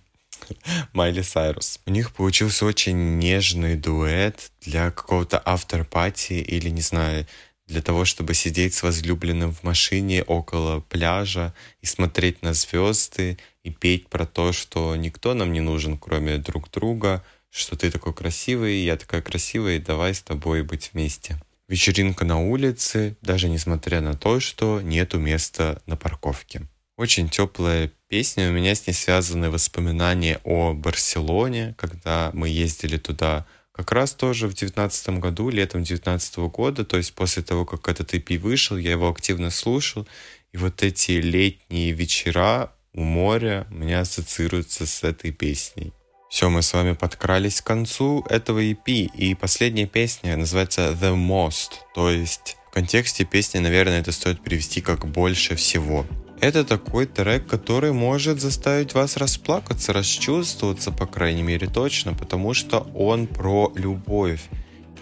Майли 0.93 1.23
Сайрус. 1.23 1.81
У 1.87 1.91
них 1.91 2.13
получился 2.13 2.65
очень 2.65 3.19
нежный 3.19 3.75
дуэт 3.75 4.53
для 4.61 4.93
какого-то 4.93 5.43
автор-пати 5.45 6.35
или, 6.35 6.71
не 6.71 6.83
знаю, 6.83 7.27
для 7.67 7.83
того, 7.83 8.05
чтобы 8.05 8.35
сидеть 8.35 8.75
с 8.75 8.85
возлюбленным 8.85 9.53
в 9.53 9.65
машине 9.65 10.23
около 10.23 10.79
пляжа 10.79 11.53
и 11.81 11.87
смотреть 11.87 12.43
на 12.43 12.55
звезды 12.55 13.39
и 13.65 13.71
петь 13.71 14.09
про 14.09 14.25
то, 14.25 14.53
что 14.53 14.95
никто 14.95 15.35
нам 15.35 15.53
не 15.53 15.61
нужен, 15.61 15.99
кроме 15.99 16.39
друг 16.39 16.71
друга, 16.71 17.25
что 17.51 17.75
ты 17.75 17.91
такой 17.91 18.15
красивый, 18.15 18.85
я 18.85 18.97
такая 18.97 19.21
красивая, 19.21 19.79
и 19.79 19.81
давай 19.81 20.15
с 20.15 20.23
тобой 20.23 20.63
быть 20.63 20.91
вместе. 20.93 21.41
Вечеринка 21.69 22.25
на 22.25 22.41
улице, 22.41 23.17
даже 23.23 23.49
несмотря 23.49 24.01
на 24.01 24.15
то, 24.15 24.41
что 24.41 24.81
нету 24.81 25.19
места 25.19 25.81
на 25.87 25.97
парковке. 25.97 26.63
Очень 26.97 27.29
теплая 27.29 27.91
песня. 28.09 28.49
У 28.49 28.53
меня 28.53 28.75
с 28.75 28.87
ней 28.87 28.93
связаны 28.93 29.51
воспоминания 29.51 30.41
о 30.45 30.75
Барселоне, 30.75 31.75
когда 31.79 32.31
мы 32.35 32.49
ездили 32.49 32.99
туда 32.99 33.47
как 33.73 33.91
раз 33.91 34.13
тоже 34.13 34.49
в 34.49 34.55
девятнадцатом 34.55 35.19
году, 35.19 35.49
летом 35.49 35.83
девятнадцатого 35.83 36.49
года, 36.49 36.85
то 36.85 36.99
есть 36.99 37.15
после 37.15 37.43
того, 37.43 37.65
как 37.65 37.89
этот 37.89 38.13
EP 38.13 38.39
вышел, 38.39 38.77
я 38.77 38.91
его 38.93 39.09
активно 39.09 39.51
слушал, 39.51 40.07
и 40.53 40.59
вот 40.59 40.83
эти 40.83 41.13
летние 41.13 41.93
вечера 41.93 42.73
у 42.93 43.03
моря 43.03 43.67
у 43.71 43.75
меня 43.75 44.01
ассоциируются 44.01 44.87
с 44.87 45.03
этой 45.03 45.33
песней. 45.33 45.93
Все, 46.33 46.49
мы 46.49 46.63
с 46.63 46.73
вами 46.73 46.95
подкрались 46.95 47.61
к 47.61 47.67
концу 47.67 48.25
этого 48.27 48.65
EP, 48.65 48.87
и 48.87 49.35
последняя 49.35 49.85
песня 49.85 50.35
называется 50.35 50.97
The 50.99 51.15
Most, 51.15 51.73
то 51.95 52.09
есть 52.09 52.57
в 52.71 52.73
контексте 52.73 53.27
песни, 53.27 53.59
наверное, 53.59 54.01
это 54.01 54.13
стоит 54.13 54.43
перевести 54.43 54.81
как 54.81 55.07
«больше 55.07 55.57
всего». 55.57 56.07
Это 56.41 56.65
такой 56.65 57.05
трек, 57.05 57.47
который 57.47 57.93
может 57.93 58.41
заставить 58.41 58.95
вас 58.95 59.19
расплакаться, 59.19 59.93
расчувствоваться, 59.93 60.91
по 60.91 61.05
крайней 61.05 61.43
мере, 61.43 61.67
точно, 61.67 62.15
потому 62.15 62.55
что 62.55 62.79
он 62.95 63.27
про 63.27 63.71
любовь. 63.75 64.41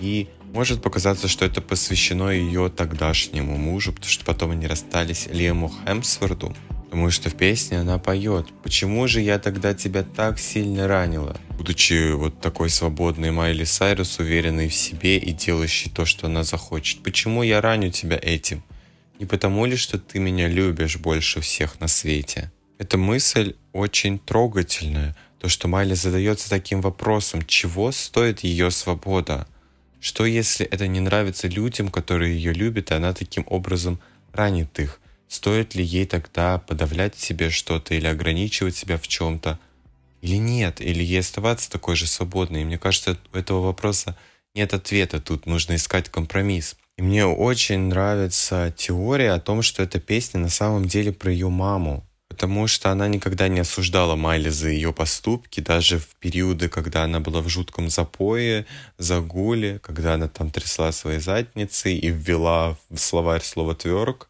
И 0.00 0.26
может 0.52 0.82
показаться, 0.82 1.28
что 1.28 1.44
это 1.44 1.62
посвящено 1.62 2.30
ее 2.30 2.70
тогдашнему 2.70 3.56
мужу, 3.56 3.92
потому 3.92 4.10
что 4.10 4.24
потом 4.24 4.50
они 4.50 4.66
расстались 4.66 5.28
Лему 5.30 5.72
Хемсворду. 5.86 6.56
Потому 6.90 7.10
что 7.10 7.30
в 7.30 7.36
песне 7.36 7.78
она 7.78 7.98
поет 7.98 8.48
«Почему 8.64 9.06
же 9.06 9.20
я 9.20 9.38
тогда 9.38 9.74
тебя 9.74 10.02
так 10.02 10.40
сильно 10.40 10.88
ранила?» 10.88 11.36
Будучи 11.56 12.12
вот 12.12 12.40
такой 12.40 12.68
свободной 12.68 13.30
Майли 13.30 13.62
Сайрус, 13.62 14.18
уверенной 14.18 14.68
в 14.68 14.74
себе 14.74 15.16
и 15.18 15.32
делающей 15.32 15.88
то, 15.88 16.04
что 16.04 16.26
она 16.26 16.42
захочет. 16.42 17.02
«Почему 17.04 17.44
я 17.44 17.60
раню 17.60 17.90
тебя 17.90 18.18
этим?» 18.20 18.64
Не 19.20 19.26
потому 19.26 19.66
ли, 19.66 19.76
что 19.76 19.98
ты 19.98 20.18
меня 20.18 20.48
любишь 20.48 20.96
больше 20.96 21.40
всех 21.42 21.78
на 21.78 21.88
свете? 21.88 22.50
Эта 22.78 22.96
мысль 22.96 23.54
очень 23.74 24.18
трогательная. 24.18 25.14
То, 25.38 25.48
что 25.48 25.68
Майли 25.68 25.92
задается 25.92 26.48
таким 26.48 26.80
вопросом, 26.80 27.44
чего 27.46 27.92
стоит 27.92 28.40
ее 28.40 28.70
свобода? 28.70 29.46
Что 30.00 30.24
если 30.24 30.64
это 30.64 30.86
не 30.86 31.00
нравится 31.00 31.46
людям, 31.46 31.90
которые 31.90 32.34
ее 32.34 32.54
любят, 32.54 32.90
и 32.90 32.94
она 32.94 33.12
таким 33.12 33.44
образом 33.46 34.00
ранит 34.32 34.80
их? 34.80 34.99
Стоит 35.30 35.76
ли 35.76 35.84
ей 35.84 36.06
тогда 36.06 36.58
подавлять 36.58 37.16
себе 37.16 37.50
что-то 37.50 37.94
или 37.94 38.08
ограничивать 38.08 38.76
себя 38.76 38.98
в 38.98 39.06
чем-то? 39.06 39.60
Или 40.22 40.34
нет? 40.34 40.80
Или 40.80 41.04
ей 41.04 41.20
оставаться 41.20 41.70
такой 41.70 41.94
же 41.94 42.08
свободной? 42.08 42.62
И 42.62 42.64
мне 42.64 42.78
кажется, 42.78 43.16
у 43.32 43.36
этого 43.36 43.60
вопроса 43.60 44.18
нет 44.56 44.74
ответа. 44.74 45.20
Тут 45.20 45.46
нужно 45.46 45.76
искать 45.76 46.08
компромисс. 46.08 46.74
И 46.98 47.02
мне 47.02 47.26
очень 47.26 47.78
нравится 47.78 48.74
теория 48.76 49.30
о 49.30 49.40
том, 49.40 49.62
что 49.62 49.84
эта 49.84 50.00
песня 50.00 50.40
на 50.40 50.48
самом 50.48 50.86
деле 50.86 51.12
про 51.12 51.30
ее 51.30 51.48
маму. 51.48 52.04
Потому 52.28 52.66
что 52.66 52.90
она 52.90 53.06
никогда 53.06 53.46
не 53.46 53.60
осуждала 53.60 54.16
Майли 54.16 54.48
за 54.48 54.70
ее 54.70 54.92
поступки, 54.92 55.60
даже 55.60 56.00
в 56.00 56.08
периоды, 56.16 56.68
когда 56.68 57.04
она 57.04 57.20
была 57.20 57.40
в 57.40 57.48
жутком 57.48 57.88
запое, 57.88 58.66
загуле, 58.98 59.78
когда 59.78 60.14
она 60.14 60.26
там 60.26 60.50
трясла 60.50 60.90
своей 60.90 61.20
задницей 61.20 61.96
и 61.96 62.08
ввела 62.08 62.76
в 62.90 62.98
словарь 62.98 63.44
слово 63.44 63.76
«тверк». 63.76 64.26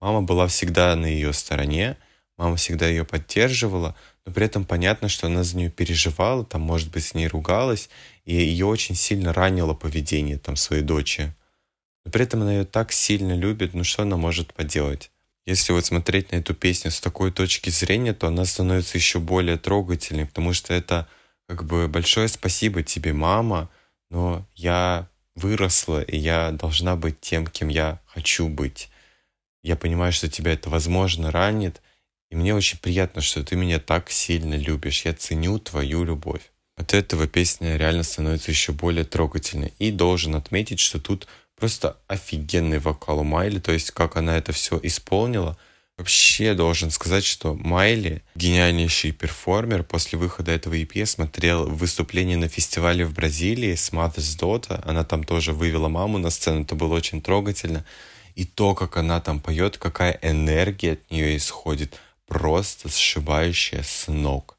Мама 0.00 0.22
была 0.22 0.46
всегда 0.46 0.94
на 0.96 1.06
ее 1.06 1.32
стороне, 1.32 1.96
мама 2.36 2.56
всегда 2.56 2.86
ее 2.88 3.04
поддерживала, 3.04 3.96
но 4.24 4.32
при 4.32 4.46
этом 4.46 4.64
понятно, 4.64 5.08
что 5.08 5.26
она 5.26 5.42
за 5.42 5.56
нее 5.56 5.70
переживала, 5.70 6.44
там, 6.44 6.62
может 6.62 6.90
быть, 6.90 7.04
с 7.04 7.14
ней 7.14 7.26
ругалась, 7.26 7.88
и 8.24 8.34
ее 8.34 8.66
очень 8.66 8.94
сильно 8.94 9.32
ранило 9.32 9.74
поведение 9.74 10.38
там 10.38 10.56
своей 10.56 10.82
дочери. 10.82 11.32
Но 12.04 12.12
при 12.12 12.24
этом 12.24 12.42
она 12.42 12.52
ее 12.52 12.64
так 12.64 12.92
сильно 12.92 13.34
любит, 13.34 13.74
ну 13.74 13.84
что 13.84 14.02
она 14.02 14.16
может 14.16 14.54
поделать? 14.54 15.10
Если 15.46 15.72
вот 15.72 15.86
смотреть 15.86 16.30
на 16.30 16.36
эту 16.36 16.54
песню 16.54 16.90
с 16.90 17.00
такой 17.00 17.32
точки 17.32 17.70
зрения, 17.70 18.12
то 18.12 18.28
она 18.28 18.44
становится 18.44 18.98
еще 18.98 19.18
более 19.18 19.56
трогательной, 19.56 20.26
потому 20.26 20.52
что 20.52 20.74
это 20.74 21.08
как 21.48 21.64
бы 21.64 21.88
большое 21.88 22.28
спасибо 22.28 22.82
тебе, 22.82 23.14
мама, 23.14 23.70
но 24.10 24.46
я 24.54 25.08
выросла, 25.34 26.02
и 26.02 26.18
я 26.18 26.50
должна 26.52 26.96
быть 26.96 27.20
тем, 27.20 27.46
кем 27.46 27.68
я 27.68 28.00
хочу 28.04 28.48
быть. 28.48 28.90
Я 29.62 29.76
понимаю, 29.76 30.12
что 30.12 30.28
тебя 30.28 30.52
это, 30.52 30.70
возможно, 30.70 31.30
ранит, 31.30 31.82
и 32.30 32.36
мне 32.36 32.54
очень 32.54 32.78
приятно, 32.78 33.22
что 33.22 33.42
ты 33.42 33.56
меня 33.56 33.78
так 33.78 34.10
сильно 34.10 34.54
любишь. 34.54 35.04
Я 35.04 35.14
ценю 35.14 35.58
твою 35.58 36.04
любовь. 36.04 36.50
От 36.76 36.94
этого 36.94 37.26
песня 37.26 37.76
реально 37.76 38.02
становится 38.02 38.50
еще 38.50 38.72
более 38.72 39.04
трогательной. 39.04 39.72
И 39.78 39.90
должен 39.90 40.36
отметить, 40.36 40.78
что 40.78 41.00
тут 41.00 41.26
Просто 41.58 41.96
офигенный 42.06 42.78
вокал 42.78 43.20
у 43.20 43.24
Майли, 43.24 43.58
то 43.58 43.72
есть 43.72 43.90
как 43.90 44.16
она 44.16 44.36
это 44.36 44.52
все 44.52 44.78
исполнила. 44.82 45.58
Вообще 45.96 46.54
должен 46.54 46.92
сказать, 46.92 47.24
что 47.24 47.54
Майли 47.54 48.22
гениальнейший 48.36 49.10
перформер. 49.10 49.82
После 49.82 50.16
выхода 50.16 50.52
этого 50.52 50.74
EP 50.74 51.04
смотрел 51.04 51.68
выступление 51.68 52.36
на 52.36 52.48
фестивале 52.48 53.04
в 53.04 53.12
Бразилии 53.12 53.74
с 53.74 53.90
Mother's 53.90 54.38
Daughter. 54.38 54.80
Она 54.84 55.02
там 55.02 55.24
тоже 55.24 55.52
вывела 55.52 55.88
маму 55.88 56.18
на 56.18 56.30
сцену, 56.30 56.62
это 56.62 56.76
было 56.76 56.94
очень 56.94 57.20
трогательно. 57.20 57.84
И 58.38 58.44
то, 58.44 58.76
как 58.76 58.96
она 58.96 59.20
там 59.20 59.40
поет, 59.40 59.78
какая 59.78 60.16
энергия 60.22 60.92
от 60.92 61.10
нее 61.10 61.36
исходит, 61.36 61.98
просто 62.28 62.88
сшибающая 62.88 63.82
с 63.82 64.06
ног. 64.06 64.56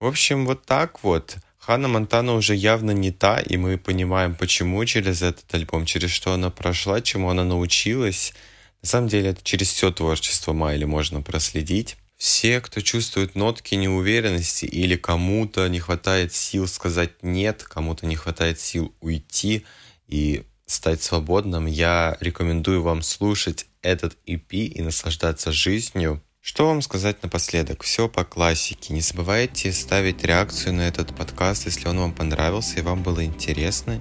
В 0.00 0.06
общем, 0.06 0.46
вот 0.46 0.64
так 0.64 1.04
вот. 1.04 1.36
Ханна 1.58 1.88
Монтана 1.88 2.32
уже 2.32 2.54
явно 2.54 2.92
не 2.92 3.10
та, 3.10 3.38
и 3.38 3.58
мы 3.58 3.76
понимаем, 3.76 4.34
почему 4.34 4.82
через 4.86 5.20
этот 5.20 5.54
альбом, 5.54 5.84
через 5.84 6.08
что 6.08 6.32
она 6.32 6.48
прошла, 6.48 7.02
чему 7.02 7.28
она 7.28 7.44
научилась. 7.44 8.32
На 8.80 8.88
самом 8.88 9.08
деле 9.08 9.28
это 9.32 9.44
через 9.44 9.68
все 9.68 9.90
творчество 9.90 10.54
Майли 10.54 10.86
можно 10.86 11.20
проследить. 11.20 11.98
Все, 12.16 12.58
кто 12.62 12.80
чувствует 12.80 13.34
нотки 13.34 13.74
неуверенности 13.74 14.64
или 14.64 14.96
кому-то 14.96 15.68
не 15.68 15.78
хватает 15.78 16.32
сил 16.32 16.66
сказать 16.66 17.22
«нет», 17.22 17.64
кому-то 17.64 18.06
не 18.06 18.16
хватает 18.16 18.58
сил 18.58 18.94
уйти 19.02 19.66
и 20.08 20.44
стать 20.70 21.02
свободным, 21.02 21.66
я 21.66 22.16
рекомендую 22.20 22.82
вам 22.82 23.02
слушать 23.02 23.66
этот 23.82 24.16
EP 24.26 24.50
и 24.50 24.82
наслаждаться 24.82 25.52
жизнью. 25.52 26.22
Что 26.40 26.68
вам 26.68 26.80
сказать 26.80 27.22
напоследок? 27.22 27.82
Все 27.82 28.08
по 28.08 28.24
классике. 28.24 28.94
Не 28.94 29.00
забывайте 29.00 29.72
ставить 29.72 30.24
реакцию 30.24 30.74
на 30.74 30.82
этот 30.82 31.14
подкаст, 31.14 31.66
если 31.66 31.88
он 31.88 31.98
вам 31.98 32.12
понравился 32.14 32.78
и 32.78 32.82
вам 32.82 33.02
было 33.02 33.24
интересно. 33.24 34.00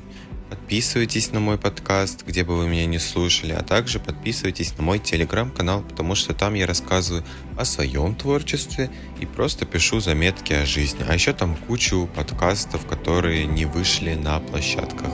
Подписывайтесь 0.49 1.31
на 1.31 1.39
мой 1.39 1.59
подкаст, 1.59 2.25
где 2.25 2.43
бы 2.43 2.57
вы 2.57 2.67
меня 2.67 2.85
не 2.87 2.97
слушали, 2.97 3.51
а 3.51 3.61
также 3.61 3.99
подписывайтесь 3.99 4.75
на 4.77 4.83
мой 4.83 4.97
телеграм-канал, 4.97 5.83
потому 5.83 6.15
что 6.15 6.33
там 6.33 6.55
я 6.55 6.65
рассказываю 6.65 7.23
о 7.57 7.65
своем 7.65 8.15
творчестве 8.15 8.89
и 9.19 9.25
просто 9.25 9.65
пишу 9.65 9.99
заметки 9.99 10.53
о 10.53 10.65
жизни. 10.65 11.05
А 11.07 11.13
еще 11.13 11.33
там 11.33 11.55
кучу 11.55 12.09
подкастов, 12.15 12.87
которые 12.87 13.45
не 13.45 13.65
вышли 13.65 14.15
на 14.15 14.39
площадках. 14.39 15.11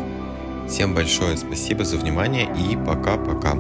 Всем 0.68 0.94
большое 0.94 1.38
спасибо 1.38 1.86
за 1.86 1.98
внимание 1.98 2.46
и 2.46 2.76
пока-пока. 2.76 3.58